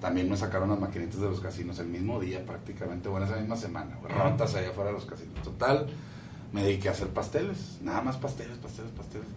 También 0.00 0.30
me 0.30 0.36
sacaron 0.38 0.70
las 0.70 0.78
maquinitas 0.78 1.20
de 1.20 1.28
los 1.28 1.40
casinos 1.40 1.78
el 1.78 1.88
mismo 1.88 2.18
día 2.20 2.42
prácticamente, 2.46 3.08
bueno, 3.10 3.26
esa 3.26 3.36
misma 3.36 3.56
semana. 3.56 3.98
güey, 4.00 4.14
Rotas 4.14 4.54
allá 4.54 4.70
afuera 4.70 4.88
de 4.90 4.96
los 4.96 5.04
casinos. 5.04 5.34
Total, 5.42 5.86
me 6.56 6.62
dediqué 6.62 6.88
a 6.88 6.92
hacer 6.92 7.08
pasteles. 7.08 7.78
Nada 7.82 8.00
más 8.00 8.16
pasteles, 8.16 8.56
pasteles, 8.56 8.90
pasteles. 8.92 9.28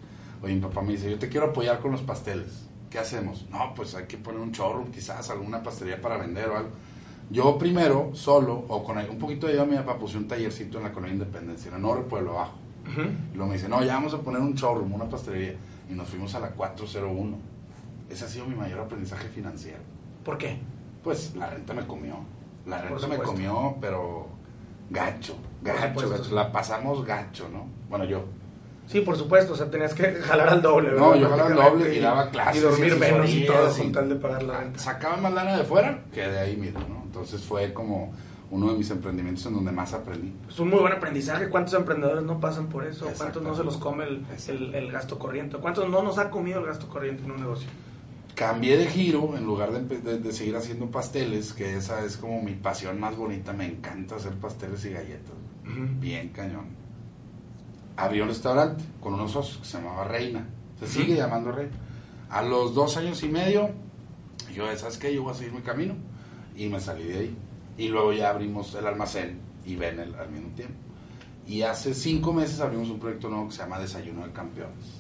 Oye, 0.42 0.56
mi 0.56 0.62
papá 0.62 0.82
me 0.82 0.94
dice, 0.94 1.12
yo 1.12 1.20
te 1.20 1.28
quiero 1.28 1.48
apoyar 1.48 1.82
con 1.82 1.92
los 1.92 2.02
pasteles. 2.02 2.66
¿Qué 2.90 2.98
hacemos? 2.98 3.46
No, 3.52 3.74
pues 3.76 3.94
hay 3.94 4.06
que 4.06 4.18
poner 4.18 4.40
un 4.40 4.54
chorro, 4.54 4.90
quizás 4.90 5.30
alguna 5.30 5.62
pastelería 5.62 6.02
para 6.02 6.16
vender 6.16 6.48
o 6.48 6.58
algo. 6.58 6.70
Yo 7.30 7.58
primero, 7.58 8.12
solo, 8.14 8.64
o 8.70 8.86
con 8.86 8.98
un 8.98 9.20
poquito 9.20 9.48
de 9.48 9.54
ayuda 9.54 9.66
mi 9.66 9.76
papá, 9.76 10.00
puse 10.00 10.18
un 10.18 10.30
tallercito 10.30 10.78
en 10.78 10.86
la 10.86 10.94
colonia 10.94 11.14
Independencia, 11.14 11.68
en 11.68 11.76
el 11.76 11.82
Norte 11.82 12.04
Pueblo 12.10 12.36
Bajo. 12.36 12.54
Ujú. 12.90 13.02
Y 13.02 13.36
luego 13.36 13.48
me 13.50 13.56
dice, 13.58 13.68
no, 13.68 13.84
ya 13.84 13.96
vamos 13.96 14.14
a 14.14 14.20
poner 14.20 14.40
un 14.40 14.54
showroom, 14.54 14.94
una 14.94 15.10
pastelería. 15.10 15.56
Y 15.90 15.94
nos 15.94 16.08
fuimos 16.08 16.34
a 16.36 16.40
la 16.40 16.52
401. 16.52 17.38
Ese 18.10 18.24
ha 18.24 18.28
sido 18.30 18.46
mi 18.46 18.56
mayor 18.56 18.80
aprendizaje 18.80 19.28
financiero. 19.28 19.82
¿Por 20.24 20.38
qué? 20.38 20.58
Pues 21.04 21.36
la 21.36 21.50
renta 21.50 21.74
me 21.74 21.86
comió. 21.86 22.16
La 22.66 22.82
renta 22.82 23.08
me 23.08 23.18
comió, 23.18 23.76
pero 23.82 24.39
gacho, 24.90 25.36
gacho, 25.62 26.10
gacho. 26.10 26.36
La 26.36 26.52
pasamos 26.52 27.06
gacho, 27.06 27.48
¿no? 27.50 27.68
Bueno, 27.90 28.06
yo. 28.06 28.24
Sí, 28.88 29.02
por 29.02 29.16
supuesto, 29.16 29.54
o 29.54 29.56
sea, 29.56 29.70
tenías 29.70 29.94
que 29.94 30.04
jalar 30.22 30.50
al 30.50 30.62
doble. 30.62 30.92
No, 30.92 31.10
¿verdad? 31.12 31.22
yo 31.22 31.30
jalaba 31.30 31.48
Prácticamente, 31.50 31.84
doble 31.86 31.96
y 31.96 32.00
daba 32.00 32.30
clases. 32.32 32.62
Y 32.62 32.66
dormir 32.66 32.94
y 32.94 33.00
menos 33.00 33.30
y 33.30 33.46
todo 33.46 33.72
con 33.78 33.92
tal 33.92 34.10
de 34.10 34.16
pagar 34.16 34.44
la 34.44 34.60
renta. 34.62 34.80
Sacaba 34.80 35.18
más 35.18 35.34
lana 35.34 35.58
de 35.58 35.64
fuera 35.64 36.02
que 36.14 36.22
de 36.22 36.40
ahí 36.40 36.56
mismo, 36.58 36.80
¿no? 36.90 37.02
Entonces 37.06 37.42
fue 37.42 37.72
como 37.74 38.14
uno 38.52 38.72
de 38.72 38.78
mis 38.80 38.90
emprendimientos 38.90 39.46
en 39.46 39.54
donde 39.54 39.72
más 39.72 39.94
aprendí. 39.94 40.34
Es 40.50 40.60
un 40.60 40.70
muy 40.72 40.80
buen 40.80 40.92
aprendizaje. 40.94 41.50
¿Cuántos 41.50 41.76
emprendedores 41.76 42.24
no 42.24 42.40
pasan 42.40 42.66
por 42.68 42.84
eso? 42.84 43.08
¿Cuántos 43.16 43.44
no 43.44 43.54
se 43.56 43.64
los 43.64 43.78
come 43.78 44.06
el, 44.06 44.26
el- 44.48 44.74
el 44.74 44.92
gasto 44.92 45.20
corriente? 45.20 45.58
¿Cuántos 45.58 45.88
no 45.88 46.02
nos 46.02 46.18
ha 46.18 46.32
comido 46.32 46.60
el 46.60 46.66
gasto 46.66 46.88
corriente 46.90 47.24
en 47.24 47.30
un 47.32 47.42
negocio? 47.42 47.70
Cambié 48.40 48.78
de 48.78 48.88
giro 48.88 49.36
en 49.36 49.44
lugar 49.46 49.72
de, 49.74 49.82
empe- 49.82 50.02
de- 50.02 50.18
de 50.20 50.32
seguir 50.32 50.56
haciendo 50.56 50.90
pasteles, 50.90 51.52
que 51.52 51.76
esa 51.76 52.06
es 52.06 52.16
como 52.16 52.42
mi 52.42 52.54
pasión 52.54 52.98
más 52.98 53.18
bonita. 53.18 53.52
Me 53.52 53.66
encanta 53.66 54.16
hacer 54.16 54.34
pasteles 54.36 54.86
y 54.86 54.92
galletas. 54.92 55.34
Bien 56.00 56.30
cañón. 56.30 56.68
Abrí 57.98 58.22
un 58.22 58.30
restaurante 58.30 58.82
con 59.02 59.14
unos 59.16 59.32
socios 59.32 59.58
que 59.58 59.66
se 59.66 59.78
llamaba 59.78 60.06
Reina. 60.06 60.48
Se 60.80 60.88
sigue 60.88 61.16
llamando 61.18 61.52
Reina. 61.52 61.74
A 62.30 62.42
los 62.42 62.74
dos 62.74 62.96
años 62.96 63.22
y 63.24 63.28
medio, 63.28 63.72
yo, 64.54 64.66
¿sabes 64.78 64.98
qué? 64.98 65.14
Yo 65.14 65.24
voy 65.24 65.32
a 65.34 65.36
seguir 65.36 65.52
mi 65.52 65.62
camino. 65.62 65.96
Y 66.56 66.70
me 66.70 66.80
salí 66.80 67.04
de 67.04 67.18
ahí. 67.20 67.38
Y 67.78 67.90
luego 67.90 68.14
ya 68.14 68.30
abrimos 68.30 68.74
el 68.76 68.88
almacén 68.88 69.40
y 69.66 69.76
Benel 69.76 70.16
al 70.16 70.30
mismo 70.32 70.48
tiempo. 70.56 70.76
Y 71.46 71.64
hace 71.64 71.94
cinco 71.94 72.32
meses 72.32 72.62
abrimos 72.62 72.90
un 72.90 73.00
proyecto 73.00 73.28
nuevo 73.30 73.48
que 73.50 73.56
se 73.56 73.64
llama 73.64 73.80
Desayuno 73.80 74.26
de 74.26 74.32
Campeones. 74.32 74.99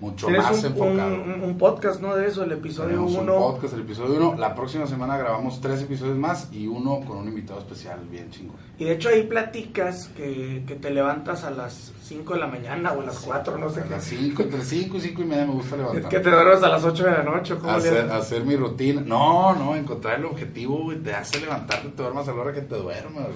Mucho 0.00 0.28
Tienes 0.28 0.44
más 0.44 0.58
un, 0.60 0.66
enfocado. 0.66 1.14
un- 1.14 1.42
un- 1.44 1.58
podcast, 1.58 2.00
¿no? 2.00 2.16
De 2.16 2.26
eso, 2.26 2.42
el 2.42 2.52
episodio 2.52 2.88
Tenemos 2.90 3.12
un 3.12 3.20
1. 3.28 3.34
podcast, 3.38 3.74
el 3.74 3.80
episodio 3.80 4.14
1. 4.30 4.34
La 4.38 4.54
próxima 4.54 4.86
semana 4.86 5.18
grabamos 5.18 5.60
tres 5.60 5.82
episodios 5.82 6.16
más 6.16 6.48
y 6.52 6.66
uno 6.66 7.00
con 7.06 7.18
un 7.18 7.28
invitado 7.28 7.58
especial 7.58 8.00
bien 8.10 8.30
chingón. 8.30 8.56
Y 8.78 8.84
de 8.84 8.92
hecho 8.92 9.10
ahí 9.10 9.24
platicas 9.24 10.08
que, 10.16 10.64
que 10.66 10.74
te 10.76 10.90
levantas 10.90 11.44
a 11.44 11.50
las 11.50 11.92
5 12.02 12.32
de 12.32 12.40
la 12.40 12.46
mañana 12.46 12.92
o 12.92 13.02
a 13.02 13.04
las 13.04 13.18
4, 13.18 13.58
no 13.58 13.68
sé 13.68 13.82
A 13.82 13.86
las 13.86 14.08
qué. 14.08 14.16
5, 14.16 14.42
entre 14.42 14.62
5 14.64 14.96
y 14.96 15.00
5 15.02 15.20
y 15.20 15.24
media 15.26 15.44
me 15.44 15.52
gusta 15.52 15.76
levantar. 15.76 16.08
Que 16.08 16.20
te 16.20 16.30
duermes 16.30 16.62
a 16.62 16.68
las 16.70 16.82
8 16.84 17.04
de 17.04 17.10
la 17.10 17.22
noche. 17.22 17.54
¿cómo 17.56 17.70
hacer, 17.72 18.10
hacer 18.10 18.42
mi 18.44 18.56
rutina. 18.56 19.02
No, 19.02 19.54
no, 19.54 19.76
encontrar 19.76 20.18
el 20.18 20.24
objetivo, 20.24 20.82
güey, 20.84 20.96
te 20.98 21.12
hace 21.12 21.40
levantarte, 21.40 21.88
te 21.90 22.02
duermas 22.02 22.26
a 22.26 22.32
la 22.32 22.40
hora 22.40 22.52
que 22.54 22.62
te 22.62 22.74
duermas. 22.74 23.26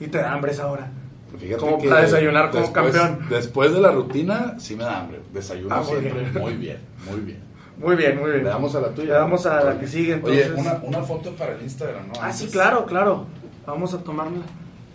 Y 0.00 0.08
te 0.08 0.18
da 0.18 0.32
hambre 0.32 0.50
esa 0.50 0.66
hora. 0.66 0.90
Fíjate 1.38 1.60
Como 1.60 1.78
que 1.78 1.88
para 1.88 2.02
desayunar 2.02 2.50
como 2.50 2.62
después- 2.66 2.92
campeón. 2.92 3.26
Después 3.30 3.72
de 3.72 3.80
la 3.80 3.90
rutina, 3.90 4.54
sí 4.58 4.76
me 4.76 4.84
da 4.84 5.00
hambre. 5.00 5.20
Desayuno 5.32 5.74
Ah, 5.74 5.82
siempre. 5.84 6.10
bien. 6.12 6.32
Muy 6.34 6.54
bien, 6.54 6.78
muy 7.10 7.20
bien. 7.20 7.38
Muy 7.78 7.96
bien, 7.96 8.18
muy 8.20 8.30
bien. 8.30 8.44
Le 8.44 8.50
damos 8.50 8.74
a 8.74 8.80
la 8.80 8.88
tuya. 8.90 9.06
Le 9.08 9.12
damos 9.14 9.46
a 9.46 9.64
la 9.64 9.78
que 9.80 9.86
sigue, 9.88 10.20
Oye, 10.22 10.42
entonces. 10.44 10.66
una, 10.66 10.74
una 10.84 11.02
foto 11.02 11.34
para 11.34 11.54
el 11.54 11.62
Instagram, 11.62 12.08
¿no? 12.08 12.12
Ah, 12.20 12.32
sí, 12.32 12.46
claro, 12.48 12.84
claro. 12.86 13.26
Vamos 13.66 13.94
a 13.94 13.98
tomarla. 14.04 14.42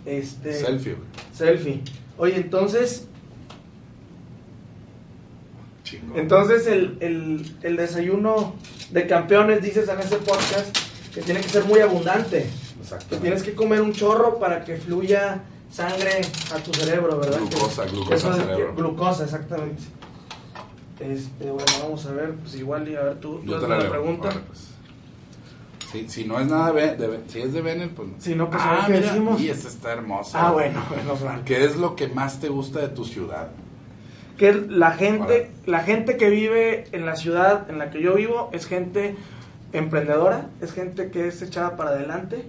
Este, 0.06 0.54
Selfie, 0.54 0.94
güey. 0.94 1.06
Selfie. 1.34 1.82
Oye, 2.16 2.36
entonces, 2.36 3.06
Chingón. 5.84 6.18
entonces 6.18 6.66
el, 6.66 6.96
el, 7.00 7.56
el 7.62 7.76
desayuno 7.76 8.54
de 8.90 9.06
campeones, 9.06 9.62
dices 9.62 9.88
en 9.88 9.98
ese 10.00 10.16
podcast, 10.16 10.76
que 11.14 11.22
tiene 11.22 11.40
que 11.40 11.48
ser 11.48 11.64
muy 11.64 11.80
abundante. 11.80 12.42
Que 12.46 12.80
Exactamente. 12.82 13.18
tienes 13.20 13.42
que 13.42 13.54
comer 13.54 13.80
un 13.82 13.92
chorro 13.92 14.38
para 14.38 14.64
que 14.64 14.76
fluya 14.76 15.42
sangre 15.70 16.20
a 16.54 16.58
tu 16.58 16.72
cerebro, 16.72 17.18
¿verdad? 17.18 17.38
Glucosa, 17.38 17.84
glucosa 17.86 18.14
eso 18.14 18.30
es- 18.32 18.36
cerebro. 18.38 18.74
Glucosa, 18.74 19.24
exactamente. 19.24 19.82
Este, 21.00 21.44
bueno, 21.50 21.64
vamos 21.82 22.04
a 22.06 22.12
ver, 22.12 22.34
pues 22.34 22.54
igual 22.56 22.88
y 22.88 22.96
a 22.96 23.02
ver 23.02 23.20
tú, 23.20 23.40
Yo 23.44 23.56
tú 23.60 23.66
te 23.66 23.68
la 23.68 23.88
pregunta. 23.88 24.30
Pues. 24.30 24.68
Si, 25.92 26.08
si 26.08 26.24
no 26.24 26.38
es 26.40 26.46
nada 26.48 26.72
de, 26.72 26.96
de- 26.96 27.20
si 27.28 27.40
es 27.40 27.52
de 27.52 27.62
Benel, 27.62 27.90
pues 27.90 28.08
Si 28.18 28.34
no, 28.34 28.50
pues, 28.50 28.60
ah, 28.64 28.84
mira, 28.88 29.00
decimos. 29.00 29.40
Y 29.40 29.48
esta 29.48 29.68
está 29.68 29.92
hermosa. 29.92 30.48
Ah, 30.48 30.50
bueno, 30.52 30.82
mal. 31.24 31.44
¿Qué 31.44 31.64
es 31.64 31.76
lo 31.76 31.94
que 31.96 32.08
más 32.08 32.40
te 32.40 32.48
gusta 32.48 32.80
de 32.80 32.88
tu 32.88 33.04
ciudad? 33.04 33.48
que 34.36 34.52
la 34.52 34.92
gente, 34.92 35.50
Hola. 35.66 35.78
la 35.78 35.80
gente 35.80 36.16
que 36.16 36.30
vive 36.30 36.84
en 36.92 37.04
la 37.04 37.16
ciudad 37.16 37.68
en 37.68 37.78
la 37.78 37.90
que 37.90 38.00
yo 38.00 38.14
vivo 38.14 38.50
es 38.52 38.66
gente 38.66 39.16
emprendedora, 39.72 40.46
es 40.60 40.72
gente 40.72 41.10
que 41.10 41.26
es 41.26 41.42
echada 41.42 41.76
para 41.76 41.90
adelante 41.90 42.44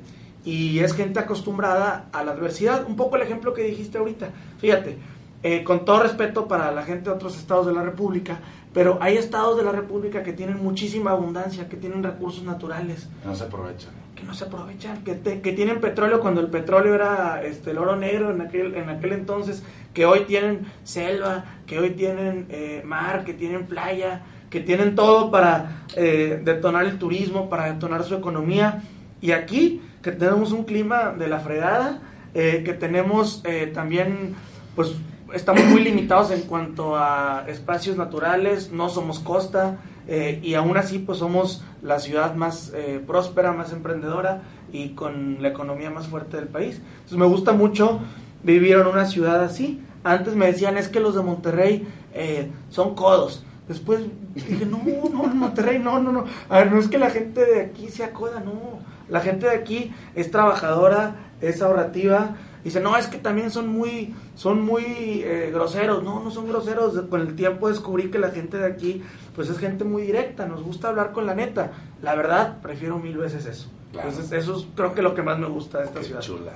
y 0.50 0.80
es 0.80 0.94
gente 0.94 1.20
acostumbrada 1.20 2.08
a 2.12 2.24
la 2.24 2.32
adversidad. 2.32 2.86
Un 2.88 2.96
poco 2.96 3.16
el 3.16 3.22
ejemplo 3.24 3.54
que 3.54 3.64
dijiste 3.64 3.98
ahorita. 3.98 4.30
Fíjate, 4.60 4.98
eh, 5.44 5.64
con 5.64 5.86
todo 5.86 6.04
respeto 6.04 6.48
para 6.48 6.72
la 6.72 6.84
gente 6.84 7.10
de 7.10 7.16
otros 7.16 7.38
estados 7.38 7.66
de 7.68 7.74
la 7.74 7.82
República, 7.84 8.40
pero 8.74 8.98
hay 9.02 9.18
estados 9.18 9.58
de 9.58 9.64
la 9.64 9.72
República 9.72 10.22
que 10.24 10.34
tienen 10.34 10.58
muchísima 10.62 11.12
abundancia, 11.12 11.68
que 11.70 11.78
tienen 11.78 12.04
recursos 12.04 12.44
naturales, 12.44 13.08
No 13.26 13.34
se 13.36 13.44
aprovecha. 13.46 13.88
que 14.16 14.24
no 14.24 14.34
se 14.34 14.44
aprovechan, 14.46 15.04
que, 15.04 15.16
te- 15.16 15.42
que 15.42 15.54
tienen 15.54 15.80
petróleo 15.80 16.20
cuando 16.20 16.42
el 16.42 16.48
petróleo 16.48 16.94
era 16.94 17.42
este, 17.44 17.72
el 17.72 17.78
oro 17.78 17.96
negro 17.96 18.32
en 18.32 18.42
aquel, 18.42 18.76
en 18.76 18.90
aquel 18.90 19.14
entonces, 19.14 19.64
que 19.94 20.06
hoy 20.06 20.22
tienen 20.28 20.68
selva, 20.84 21.46
que 21.66 21.80
hoy 21.80 21.92
tienen 21.92 22.46
eh, 22.50 22.82
mar, 22.86 23.24
que 23.24 23.34
tienen 23.34 23.66
playa, 23.66 24.22
que 24.50 24.60
tienen 24.60 24.94
todo 24.96 25.32
para 25.32 25.84
eh, 25.96 26.42
detonar 26.44 26.86
el 26.86 26.98
turismo, 27.00 27.50
para 27.50 27.72
detonar 27.72 28.04
su 28.04 28.14
economía. 28.16 28.84
Y 29.22 29.32
aquí, 29.32 29.82
que 30.02 30.12
tenemos 30.12 30.52
un 30.52 30.64
clima 30.64 31.14
de 31.18 31.28
la 31.28 31.40
fregada, 31.40 32.02
eh, 32.34 32.64
que 32.64 32.74
tenemos 32.74 33.42
eh, 33.46 33.72
también, 33.74 34.36
pues 34.76 34.94
estamos 35.34 35.64
muy 35.66 35.82
limitados 35.82 36.32
en 36.32 36.42
cuanto 36.42 36.96
a 36.96 37.46
espacios 37.48 37.98
naturales, 37.98 38.72
no 38.72 38.90
somos 38.90 39.20
costa, 39.20 39.78
eh, 40.12 40.40
y 40.42 40.56
aún 40.56 40.76
así 40.76 40.98
pues 40.98 41.20
somos 41.20 41.64
la 41.84 42.00
ciudad 42.00 42.34
más 42.34 42.72
eh, 42.76 43.00
próspera, 43.06 43.52
más 43.52 43.72
emprendedora 43.72 44.42
y 44.72 44.90
con 44.96 45.38
la 45.40 45.50
economía 45.50 45.92
más 45.92 46.08
fuerte 46.08 46.38
del 46.38 46.48
país. 46.48 46.82
Entonces 46.94 47.18
me 47.20 47.28
gusta 47.28 47.52
mucho 47.52 48.00
vivir 48.42 48.78
en 48.78 48.88
una 48.88 49.06
ciudad 49.06 49.44
así. 49.44 49.84
Antes 50.04 50.36
me 50.36 50.48
decían 50.48 50.78
es 50.78 50.88
que 50.88 51.00
los 51.00 51.14
de 51.14 51.22
Monterrey 51.22 51.88
eh, 52.16 52.50
son 52.70 52.96
codos. 52.96 53.46
Después 53.68 54.02
dije, 54.34 54.66
no, 54.66 54.82
no, 55.14 55.28
Monterrey, 55.28 55.78
no, 55.78 56.00
no, 56.00 56.12
no. 56.12 56.26
A 56.50 56.58
ver, 56.58 56.72
no 56.72 56.80
es 56.80 56.88
que 56.88 56.98
la 56.98 57.12
gente 57.12 57.46
de 57.46 57.62
aquí 57.62 57.90
sea 57.90 58.12
coda, 58.12 58.40
no. 58.40 58.80
La 59.10 59.22
gente 59.22 59.48
de 59.48 59.56
aquí 59.56 59.94
es 60.16 60.32
trabajadora, 60.32 61.16
es 61.42 61.62
ahorrativa. 61.62 62.36
Dice, 62.64 62.82
no, 62.82 62.98
es 62.98 63.08
que 63.08 63.18
también 63.18 63.52
son 63.52 63.70
muy, 63.70 64.14
son 64.36 64.62
muy 64.62 64.84
eh, 65.24 65.50
groseros. 65.54 66.04
No, 66.04 66.22
no 66.24 66.30
son 66.32 66.48
groseros. 66.48 67.00
Con 67.10 67.22
el 67.22 67.36
tiempo 67.36 67.70
descubrí 67.70 68.12
que 68.12 68.20
la 68.20 68.32
gente 68.32 68.58
de 68.58 68.66
aquí, 68.66 69.02
pues 69.36 69.50
es 69.50 69.58
gente 69.58 69.84
muy 69.84 70.04
directa. 70.04 70.46
Nos 70.46 70.62
gusta 70.62 70.90
hablar 70.90 71.12
con 71.12 71.26
la 71.26 71.36
neta. 71.36 71.72
La 72.02 72.16
verdad, 72.16 72.58
prefiero 72.62 73.00
mil 73.00 73.18
veces 73.18 73.46
eso. 73.46 73.70
Claro. 73.92 74.10
Entonces, 74.10 74.44
eso 74.44 74.58
es 74.58 74.68
creo 74.76 74.94
que 74.94 75.02
lo 75.02 75.16
que 75.16 75.24
más 75.24 75.40
me 75.40 75.48
gusta 75.48 75.80
de 75.80 75.86
esta 75.86 76.00
Qué 76.00 76.06
ciudad. 76.06 76.22
chula. 76.22 76.52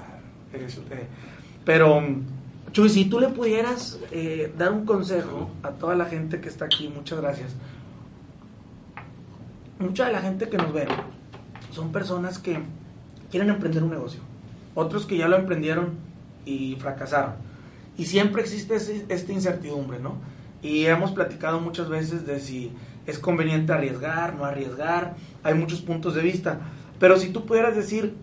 Pero, 1.65 2.01
Chuy, 2.71 2.89
si 2.89 3.05
tú 3.05 3.19
le 3.19 3.29
pudieras 3.29 3.99
eh, 4.11 4.53
dar 4.57 4.71
un 4.71 4.85
consejo 4.85 5.49
a 5.63 5.69
toda 5.71 5.95
la 5.95 6.05
gente 6.05 6.41
que 6.41 6.49
está 6.49 6.65
aquí, 6.65 6.91
muchas 6.93 7.21
gracias. 7.21 7.55
Mucha 9.79 10.05
de 10.05 10.11
la 10.11 10.21
gente 10.21 10.47
que 10.49 10.57
nos 10.57 10.71
ve 10.71 10.85
son 11.73 11.91
personas 11.91 12.39
que 12.39 12.59
quieren 13.31 13.49
emprender 13.49 13.83
un 13.83 13.89
negocio. 13.89 14.21
Otros 14.75 15.05
que 15.05 15.17
ya 15.17 15.27
lo 15.27 15.35
emprendieron 15.35 15.91
y 16.45 16.75
fracasaron. 16.79 17.33
Y 17.97 18.05
siempre 18.05 18.41
existe 18.41 18.75
esta 18.75 19.31
incertidumbre, 19.31 19.99
¿no? 19.99 20.15
Y 20.61 20.85
hemos 20.85 21.11
platicado 21.11 21.59
muchas 21.59 21.89
veces 21.89 22.25
de 22.25 22.39
si 22.39 22.71
es 23.05 23.19
conveniente 23.19 23.73
arriesgar, 23.73 24.35
no 24.35 24.45
arriesgar, 24.45 25.15
hay 25.43 25.53
muchos 25.53 25.81
puntos 25.81 26.15
de 26.15 26.21
vista. 26.21 26.59
Pero 26.99 27.17
si 27.17 27.29
tú 27.29 27.45
pudieras 27.45 27.75
decir 27.75 28.15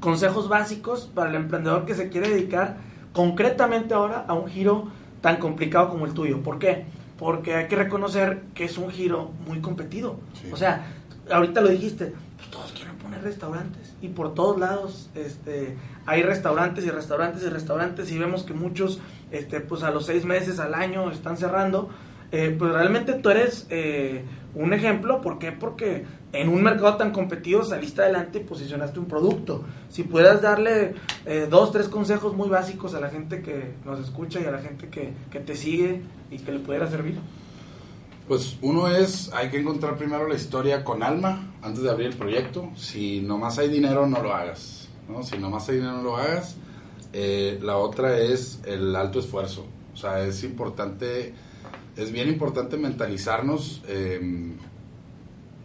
consejos 0.00 0.48
básicos 0.48 1.10
para 1.12 1.30
el 1.30 1.36
emprendedor 1.36 1.86
que 1.86 1.94
se 1.94 2.08
quiere 2.08 2.28
dedicar 2.28 2.76
concretamente 3.12 3.94
ahora 3.94 4.24
a 4.28 4.34
un 4.34 4.48
giro 4.48 4.88
tan 5.20 5.36
complicado 5.36 5.88
como 5.88 6.06
el 6.06 6.14
tuyo. 6.14 6.42
¿Por 6.42 6.58
qué? 6.58 6.86
Porque 7.18 7.54
hay 7.54 7.68
que 7.68 7.76
reconocer 7.76 8.42
que 8.54 8.64
es 8.64 8.78
un 8.78 8.90
giro 8.90 9.32
muy 9.46 9.60
competido. 9.60 10.20
O 10.52 10.56
sea, 10.56 10.86
ahorita 11.30 11.60
lo 11.60 11.68
dijiste, 11.68 12.12
pues 12.36 12.50
todos 12.50 12.72
quieren 12.72 12.87
poner 13.08 13.24
restaurantes 13.24 13.94
y 14.02 14.08
por 14.08 14.34
todos 14.34 14.58
lados 14.58 15.08
este, 15.14 15.76
hay 16.04 16.22
restaurantes 16.22 16.84
y 16.84 16.90
restaurantes 16.90 17.42
y 17.42 17.48
restaurantes 17.48 18.12
y 18.12 18.18
vemos 18.18 18.42
que 18.42 18.52
muchos 18.52 19.00
este, 19.30 19.60
pues 19.60 19.82
a 19.82 19.90
los 19.90 20.06
seis 20.06 20.24
meses, 20.24 20.58
al 20.58 20.74
año 20.74 21.10
están 21.10 21.36
cerrando. 21.36 21.88
Eh, 22.30 22.54
pues 22.58 22.72
realmente 22.72 23.14
tú 23.14 23.30
eres 23.30 23.66
eh, 23.70 24.22
un 24.54 24.74
ejemplo, 24.74 25.22
¿por 25.22 25.38
qué? 25.38 25.50
Porque 25.50 26.04
en 26.34 26.50
un 26.50 26.62
mercado 26.62 26.98
tan 26.98 27.10
competido 27.10 27.64
saliste 27.64 28.02
adelante 28.02 28.40
y 28.40 28.44
posicionaste 28.44 28.98
un 28.98 29.06
producto. 29.06 29.64
Si 29.88 30.02
puedas 30.02 30.42
darle 30.42 30.94
eh, 31.24 31.46
dos, 31.48 31.72
tres 31.72 31.88
consejos 31.88 32.36
muy 32.36 32.50
básicos 32.50 32.94
a 32.94 33.00
la 33.00 33.08
gente 33.08 33.40
que 33.40 33.72
nos 33.86 33.98
escucha 34.00 34.40
y 34.40 34.44
a 34.44 34.50
la 34.50 34.58
gente 34.58 34.88
que, 34.88 35.14
que 35.30 35.40
te 35.40 35.56
sigue 35.56 36.02
y 36.30 36.38
que 36.38 36.52
le 36.52 36.58
pudiera 36.58 36.86
servir. 36.86 37.18
Pues 38.28 38.58
uno 38.60 38.88
es, 38.88 39.32
hay 39.32 39.48
que 39.48 39.58
encontrar 39.58 39.96
primero 39.96 40.28
la 40.28 40.34
historia 40.34 40.84
con 40.84 41.02
alma 41.02 41.50
antes 41.62 41.82
de 41.82 41.90
abrir 41.90 42.08
el 42.08 42.16
proyecto. 42.16 42.70
Si 42.76 43.22
nomás 43.22 43.58
hay 43.58 43.70
dinero, 43.70 44.06
no 44.06 44.22
lo 44.22 44.34
hagas. 44.34 44.90
¿no? 45.08 45.22
Si 45.22 45.38
nomás 45.38 45.66
hay 45.70 45.76
dinero, 45.76 45.96
no 45.96 46.02
lo 46.02 46.16
hagas. 46.18 46.56
Eh, 47.14 47.58
la 47.62 47.78
otra 47.78 48.18
es 48.18 48.60
el 48.66 48.94
alto 48.94 49.18
esfuerzo. 49.18 49.66
O 49.94 49.96
sea, 49.96 50.26
es 50.26 50.44
importante, 50.44 51.32
es 51.96 52.12
bien 52.12 52.28
importante 52.28 52.76
mentalizarnos 52.76 53.82
em, 53.88 54.56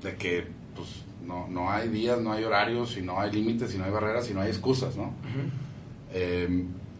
de 0.02 0.16
que 0.16 0.48
pues, 0.74 0.88
no, 1.28 1.50
no, 1.50 1.70
hay 1.70 1.90
días, 1.90 2.22
no 2.22 2.32
hay 2.32 2.46
horarios, 2.46 2.96
y 2.96 3.02
no 3.02 3.20
hay 3.20 3.32
límites, 3.32 3.76
y 3.76 3.78
no 3.78 3.84
hay 3.84 3.92
barreras, 3.92 4.30
y 4.32 4.34
no 4.34 4.40
hay 4.40 4.50
excusas, 4.50 4.96
¿no? 4.96 5.14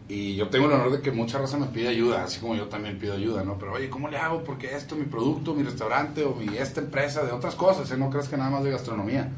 Y 0.06 0.36
yo 0.36 0.48
tengo 0.48 0.66
el 0.66 0.72
honor 0.72 0.92
de 0.92 1.00
que 1.00 1.10
mucha 1.10 1.38
raza 1.38 1.56
me 1.56 1.66
pide 1.66 1.88
ayuda, 1.88 2.24
así 2.24 2.38
como 2.38 2.54
yo 2.54 2.66
también 2.66 2.98
pido 2.98 3.14
ayuda, 3.14 3.42
¿no? 3.42 3.58
Pero 3.58 3.72
oye, 3.72 3.88
¿cómo 3.88 4.08
le 4.08 4.18
hago? 4.18 4.44
Porque 4.44 4.76
esto, 4.76 4.96
mi 4.96 5.04
producto, 5.04 5.54
mi 5.54 5.62
restaurante 5.62 6.24
o 6.24 6.34
mi 6.34 6.56
esta 6.58 6.80
empresa, 6.80 7.24
de 7.24 7.32
otras 7.32 7.54
cosas, 7.54 7.90
¿eh? 7.90 7.96
No 7.96 8.10
crees 8.10 8.28
que 8.28 8.36
nada 8.36 8.50
más 8.50 8.64
de 8.64 8.70
gastronomía. 8.70 9.30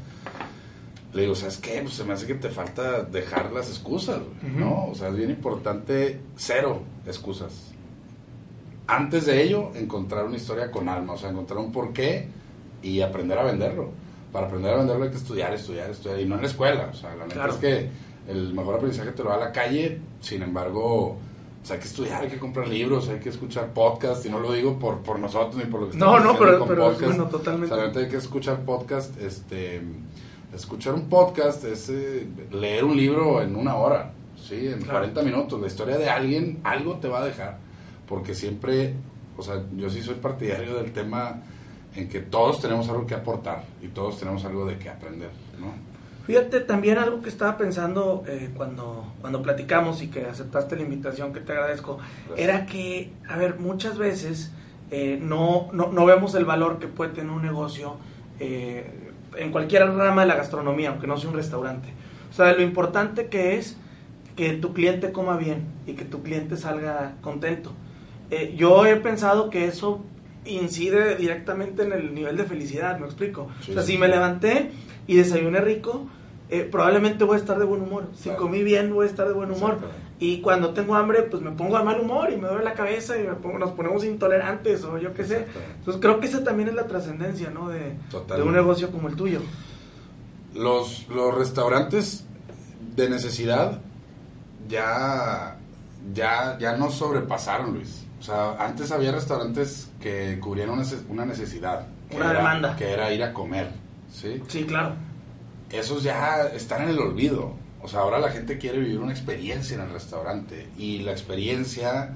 Le 1.13 1.21
digo, 1.21 1.35
¿sabes 1.35 1.57
qué? 1.57 1.79
Pues 1.81 1.93
se 1.93 2.03
me 2.03 2.13
hace 2.13 2.27
que 2.27 2.35
te 2.35 2.49
falta 2.49 3.03
dejar 3.03 3.53
las 3.53 3.69
excusas, 3.69 4.19
¿no? 4.57 4.87
O 4.87 4.93
sea, 4.93 5.07
es 5.07 5.15
bien 5.15 5.29
importante, 5.29 6.19
cero 6.35 6.81
excusas. 7.05 7.71
Antes 8.87 9.25
de 9.25 9.41
ello, 9.41 9.71
encontrar 9.73 10.25
una 10.25 10.35
historia 10.35 10.69
con 10.69 10.89
alma, 10.89 11.13
o 11.13 11.17
sea, 11.17 11.29
encontrar 11.29 11.59
un 11.59 11.71
porqué 11.71 12.27
y 12.83 12.99
aprender 13.01 13.37
a 13.37 13.43
venderlo. 13.43 13.91
Para 14.33 14.47
aprender 14.47 14.73
a 14.73 14.77
venderlo 14.77 15.05
hay 15.05 15.11
que 15.11 15.17
estudiar, 15.17 15.53
estudiar, 15.53 15.89
estudiar, 15.89 16.19
y 16.19 16.25
no 16.25 16.35
en 16.35 16.41
la 16.41 16.47
escuela. 16.47 16.89
O 16.91 16.93
sea, 16.93 17.15
la 17.15 17.25
neta 17.25 17.47
es 17.47 17.55
que 17.55 17.89
el 18.27 18.53
mejor 18.53 18.75
aprendizaje 18.75 19.11
te 19.11 19.23
lo 19.23 19.29
da 19.29 19.35
a 19.35 19.39
la 19.39 19.51
calle, 19.51 19.99
sin 20.19 20.41
embargo, 20.41 21.17
hay 21.69 21.79
que 21.79 21.85
estudiar, 21.85 22.23
hay 22.23 22.29
que 22.29 22.37
comprar 22.37 22.67
libros, 22.67 23.09
hay 23.09 23.19
que 23.19 23.29
escuchar 23.29 23.73
podcasts, 23.73 24.25
y 24.25 24.29
no 24.29 24.39
lo 24.39 24.51
digo 24.53 24.77
por, 24.79 24.99
por 24.99 25.19
nosotros 25.19 25.55
ni 25.55 25.69
por 25.69 25.81
lo 25.81 25.87
que 25.87 25.93
estamos 25.93 26.23
No, 26.23 26.33
no, 26.33 26.39
pero, 26.39 26.65
pero 26.65 26.93
bueno, 26.93 27.27
totalmente. 27.27 27.69
Solamente 27.69 27.99
hay 27.99 28.09
que 28.09 28.17
escuchar 28.17 28.61
podcast, 28.61 29.19
este, 29.21 29.81
escuchar 30.53 30.93
un 30.93 31.09
podcast 31.09 31.63
es 31.65 31.89
eh, 31.89 32.27
leer 32.51 32.83
un 32.83 32.95
libro 32.95 33.41
en 33.41 33.55
una 33.55 33.75
hora, 33.75 34.11
¿sí? 34.37 34.67
En 34.67 34.83
40 34.83 35.21
minutos, 35.23 35.59
la 35.59 35.67
historia 35.67 35.97
de 35.97 36.09
alguien, 36.09 36.59
algo 36.63 36.95
te 36.95 37.07
va 37.07 37.21
a 37.21 37.25
dejar, 37.25 37.57
porque 38.07 38.33
siempre, 38.33 38.93
o 39.37 39.41
sea, 39.41 39.63
yo 39.75 39.89
sí 39.89 40.01
soy 40.01 40.15
partidario 40.15 40.75
del 40.75 40.91
tema 40.91 41.41
en 41.95 42.07
que 42.07 42.19
todos 42.19 42.61
tenemos 42.61 42.87
algo 42.89 43.05
que 43.05 43.15
aportar 43.15 43.63
y 43.81 43.87
todos 43.87 44.19
tenemos 44.19 44.45
algo 44.45 44.65
de 44.65 44.77
que 44.77 44.89
aprender, 44.89 45.31
¿no? 45.59 45.73
Fíjate, 46.27 46.59
también 46.59 46.97
algo 46.97 47.21
que 47.21 47.29
estaba 47.29 47.55
pensando 47.55 48.25
eh, 48.27 48.49
cuando, 48.53 49.13
cuando 49.21 49.41
platicamos 49.41 50.01
y 50.01 50.09
que 50.09 50.25
aceptaste 50.25 50.75
la 50.75 50.81
invitación, 50.81 51.31
que 51.31 51.39
te 51.39 51.53
agradezco, 51.53 51.99
era 52.35 52.65
que, 52.65 53.13
a 53.29 53.37
ver, 53.37 53.57
muchas 53.59 53.97
veces 53.97 54.51
eh, 54.91 55.17
no, 55.21 55.69
no, 55.71 55.87
no, 55.93 56.05
vemos 56.05 56.35
el 56.35 56.43
valor 56.43 56.79
que 56.79 56.87
puede 56.87 57.11
tener 57.11 57.31
un 57.31 57.43
negocio 57.43 57.95
eh, 58.41 58.91
en 59.37 59.53
cualquier 59.53 59.89
rama 59.93 60.23
de 60.23 60.27
la 60.27 60.35
gastronomía, 60.35 60.89
aunque 60.89 61.07
no 61.07 61.15
sea 61.15 61.29
un 61.29 61.35
restaurante. 61.37 61.87
O 62.29 62.33
sea, 62.33 62.51
lo 62.51 62.61
importante 62.61 63.27
que 63.27 63.55
es 63.55 63.77
que 64.35 64.51
tu 64.51 64.73
cliente 64.73 65.13
coma 65.13 65.37
bien 65.37 65.63
y 65.85 65.93
que 65.93 66.03
tu 66.03 66.23
cliente 66.23 66.57
salga 66.57 67.13
contento. 67.21 67.71
yo 68.57 68.85
he 68.85 68.97
pensado 68.97 69.49
que 69.49 69.65
eso 69.65 70.03
incide 70.43 71.15
directamente 71.15 71.83
en 71.83 71.93
el 71.93 72.13
nivel 72.13 72.35
de 72.35 72.43
felicidad, 72.43 72.99
me 72.99 73.05
explico. 73.05 73.47
o 73.61 73.73
sea, 73.73 73.81
si 73.81 73.97
me 73.97 74.09
levanté 74.09 74.71
y 75.07 75.15
desayuné 75.15 75.61
rico, 75.61 76.05
eh, 76.49 76.67
probablemente 76.69 77.23
voy 77.23 77.35
a 77.35 77.39
estar 77.39 77.57
de 77.59 77.65
buen 77.65 77.81
humor. 77.81 78.07
Si 78.15 78.29
comí 78.31 78.63
bien, 78.63 78.93
voy 78.93 79.07
a 79.07 79.09
estar 79.09 79.27
de 79.27 79.33
buen 79.33 79.51
humor. 79.51 79.79
Y 80.19 80.41
cuando 80.41 80.73
tengo 80.73 80.95
hambre, 80.95 81.23
pues 81.23 81.41
me 81.41 81.51
pongo 81.51 81.77
de 81.77 81.83
mal 81.83 81.99
humor 81.99 82.31
y 82.31 82.37
me 82.37 82.47
duele 82.47 82.63
la 82.63 82.73
cabeza 82.73 83.17
y 83.17 83.23
me 83.23 83.33
pongo, 83.33 83.59
nos 83.59 83.71
ponemos 83.71 84.03
intolerantes 84.03 84.83
o 84.83 84.97
yo 84.97 85.13
qué 85.13 85.25
sé. 85.25 85.45
Entonces 85.79 86.01
creo 86.01 86.19
que 86.19 86.27
esa 86.27 86.43
también 86.43 86.69
es 86.69 86.75
la 86.75 86.87
trascendencia, 86.87 87.49
¿no? 87.49 87.69
De, 87.69 87.93
de, 88.35 88.41
un 88.41 88.53
negocio 88.53 88.91
como 88.91 89.09
el 89.09 89.15
tuyo. 89.15 89.41
Los, 90.55 91.07
los 91.09 91.35
restaurantes 91.35 92.25
de 92.95 93.09
necesidad 93.09 93.79
ya, 94.67 95.57
ya, 96.13 96.57
ya 96.59 96.77
no 96.77 96.89
sobrepasaron, 96.89 97.73
Luis. 97.73 98.05
O 98.19 98.23
sea, 98.23 98.55
antes 98.57 98.91
había 98.91 99.11
restaurantes 99.11 99.91
que 100.01 100.39
cubrían 100.39 100.69
una 100.69 101.25
necesidad. 101.25 101.87
Una 102.15 102.33
demanda. 102.33 102.75
Que 102.75 102.91
era 102.91 103.13
ir 103.13 103.21
a 103.21 103.33
comer, 103.33 103.69
¿sí? 104.11 104.41
Sí, 104.47 104.63
claro 104.63 104.95
esos 105.71 106.03
ya 106.03 106.47
están 106.53 106.83
en 106.83 106.89
el 106.89 106.99
olvido. 106.99 107.53
O 107.81 107.87
sea, 107.87 108.01
ahora 108.01 108.19
la 108.19 108.29
gente 108.29 108.57
quiere 108.57 108.79
vivir 108.79 108.99
una 108.99 109.11
experiencia 109.11 109.75
en 109.75 109.81
el 109.81 109.89
restaurante 109.89 110.67
y 110.77 110.99
la 110.99 111.11
experiencia 111.11 112.11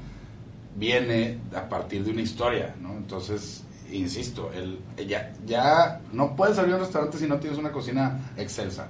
viene 0.75 1.39
a 1.56 1.67
partir 1.69 2.04
de 2.04 2.12
una 2.12 2.21
historia, 2.21 2.75
¿no? 2.80 2.93
Entonces, 2.93 3.63
insisto, 3.91 4.51
el, 4.54 4.80
ya, 5.08 5.34
ya 5.45 6.01
no 6.13 6.36
puedes 6.36 6.58
abrir 6.58 6.75
un 6.75 6.82
restaurante 6.82 7.17
si 7.17 7.27
no 7.27 7.39
tienes 7.39 7.60
una 7.60 7.71
cocina 7.71 8.34
excelsa. 8.38 8.88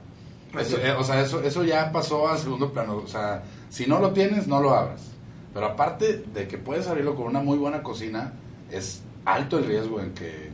Eh, 0.53 0.95
o 0.97 1.03
sea, 1.03 1.21
eso, 1.21 1.41
eso 1.41 1.63
ya 1.63 1.91
pasó 1.91 2.27
a 2.27 2.37
segundo 2.37 2.71
plano. 2.71 2.97
O 2.97 3.07
sea, 3.07 3.43
si 3.69 3.85
no 3.87 3.99
lo 3.99 4.11
tienes, 4.11 4.47
no 4.47 4.61
lo 4.61 4.75
abras. 4.75 5.01
Pero 5.53 5.65
aparte 5.65 6.23
de 6.33 6.47
que 6.47 6.57
puedes 6.57 6.87
abrirlo 6.87 7.15
con 7.15 7.27
una 7.27 7.41
muy 7.41 7.57
buena 7.57 7.83
cocina, 7.83 8.33
es 8.69 9.01
alto 9.25 9.57
el 9.57 9.65
riesgo 9.65 9.99
en 9.99 10.13
que 10.13 10.27
eh, 10.47 10.51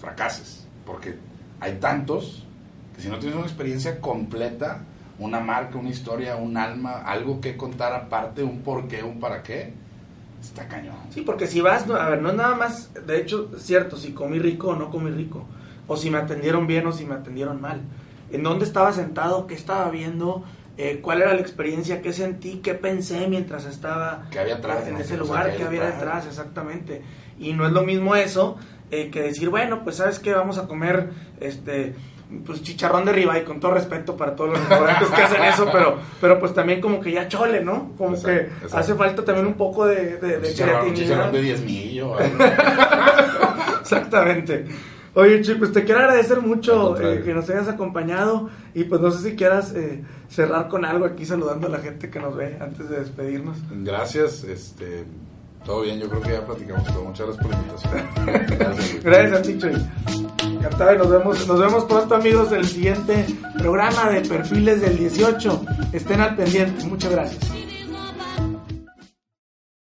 fracases. 0.00 0.66
Porque 0.86 1.16
hay 1.60 1.74
tantos 1.74 2.44
que 2.94 3.02
si 3.02 3.08
no 3.08 3.18
tienes 3.18 3.36
una 3.36 3.46
experiencia 3.46 4.00
completa, 4.00 4.82
una 5.18 5.40
marca, 5.40 5.78
una 5.78 5.90
historia, 5.90 6.36
un 6.36 6.56
alma, 6.56 7.02
algo 7.02 7.40
que 7.40 7.56
contar 7.56 7.92
aparte, 7.92 8.42
un 8.42 8.60
por 8.60 8.88
qué, 8.88 9.02
un 9.02 9.20
para 9.20 9.42
qué, 9.42 9.72
está 10.40 10.68
cañón. 10.68 10.96
Sí, 11.10 11.22
porque 11.22 11.46
si 11.46 11.60
vas, 11.60 11.88
a 11.90 12.08
ver, 12.08 12.22
no 12.22 12.30
es 12.30 12.34
nada 12.36 12.54
más, 12.54 12.90
de 13.06 13.20
hecho, 13.20 13.50
cierto, 13.58 13.96
si 13.96 14.12
comí 14.12 14.38
rico 14.38 14.68
o 14.68 14.76
no 14.76 14.90
comí 14.90 15.10
rico, 15.10 15.44
o 15.86 15.96
si 15.96 16.10
me 16.10 16.18
atendieron 16.18 16.66
bien 16.66 16.86
o 16.86 16.92
si 16.92 17.04
me 17.04 17.14
atendieron 17.14 17.60
mal, 17.60 17.80
en 18.30 18.42
dónde 18.42 18.64
estaba 18.64 18.92
sentado, 18.92 19.46
qué 19.46 19.54
estaba 19.54 19.90
viendo, 19.90 20.44
eh, 20.76 21.00
cuál 21.00 21.22
era 21.22 21.34
la 21.34 21.40
experiencia, 21.40 22.02
qué 22.02 22.12
sentí, 22.12 22.56
qué 22.56 22.74
pensé 22.74 23.28
mientras 23.28 23.64
estaba 23.64 24.26
¿Qué 24.30 24.40
había 24.40 24.56
atrás, 24.56 24.86
en 24.88 24.96
ese 24.96 25.16
lugar, 25.16 25.56
qué 25.56 25.62
había 25.62 25.84
detrás, 25.84 26.26
exactamente. 26.26 27.02
Y 27.38 27.52
no 27.52 27.66
es 27.66 27.72
lo 27.72 27.82
mismo 27.82 28.14
eso 28.16 28.56
eh, 28.90 29.10
que 29.10 29.22
decir, 29.22 29.50
bueno, 29.50 29.84
pues 29.84 29.96
sabes 29.96 30.18
que 30.18 30.32
vamos 30.32 30.58
a 30.58 30.66
comer, 30.66 31.10
este 31.40 31.94
pues 32.46 32.62
chicharrón 32.62 33.04
de 33.04 33.20
y 33.20 33.44
con 33.44 33.60
todo 33.60 33.74
respeto 33.74 34.16
para 34.16 34.34
todos 34.34 34.50
los 34.50 34.60
restaurantes 34.60 35.08
que 35.08 35.22
hacen 35.22 35.44
eso, 35.44 35.68
pero, 35.70 35.98
pero 36.20 36.40
pues 36.40 36.54
también 36.54 36.80
como 36.80 37.00
que 37.00 37.12
ya 37.12 37.28
chole, 37.28 37.62
¿no? 37.62 37.92
Como 37.96 38.20
que 38.20 38.48
hace 38.72 38.94
falta 38.94 39.24
también 39.24 39.46
un 39.46 39.54
poco 39.54 39.86
de, 39.86 40.16
de, 40.16 40.38
de 40.38 40.48
chicharrón, 40.48 40.94
chicharrón 40.94 41.32
de 41.32 41.42
10 41.42 41.60
Exactamente. 43.80 44.64
Oye, 45.16 45.42
Chi, 45.42 45.54
pues 45.54 45.72
te 45.72 45.84
quiero 45.84 46.00
agradecer 46.00 46.40
mucho 46.40 47.00
eh, 47.00 47.22
que 47.24 47.34
nos 47.34 47.48
hayas 47.48 47.68
acompañado 47.68 48.50
y 48.74 48.84
pues 48.84 49.00
no 49.00 49.12
sé 49.12 49.30
si 49.30 49.36
quieras 49.36 49.72
eh, 49.72 50.02
cerrar 50.28 50.68
con 50.68 50.84
algo 50.84 51.04
aquí 51.04 51.24
saludando 51.24 51.68
a 51.68 51.70
la 51.70 51.78
gente 51.78 52.10
que 52.10 52.18
nos 52.18 52.34
ve 52.34 52.56
antes 52.60 52.88
de 52.88 52.98
despedirnos. 52.98 53.56
Gracias, 53.70 54.42
este, 54.42 55.04
todo 55.64 55.82
bien, 55.82 55.98
yo 55.98 56.08
creo 56.08 56.20
que 56.20 56.32
ya 56.32 56.44
platicamos 56.44 56.84
todo. 56.86 57.04
Muchas 57.04 57.26
gracias 57.26 57.46
por 57.46 57.54
la 57.54 57.60
invitación. 57.60 59.00
gracias 59.02 59.38
a 59.38 59.42
ti, 59.42 59.58
Chuy. 59.58 60.54
Encantado 60.56 60.94
y 60.94 60.98
nos 60.98 61.10
vemos, 61.10 61.46
nos 61.46 61.60
vemos 61.60 61.84
pronto, 61.84 62.14
amigos, 62.14 62.52
en 62.52 62.58
el 62.58 62.66
siguiente 62.66 63.26
programa 63.58 64.10
de 64.10 64.20
Perfiles 64.22 64.80
del 64.80 64.98
18. 64.98 65.64
Estén 65.92 66.20
al 66.20 66.36
pendiente. 66.36 66.84
Muchas 66.84 67.10
gracias. 67.10 67.63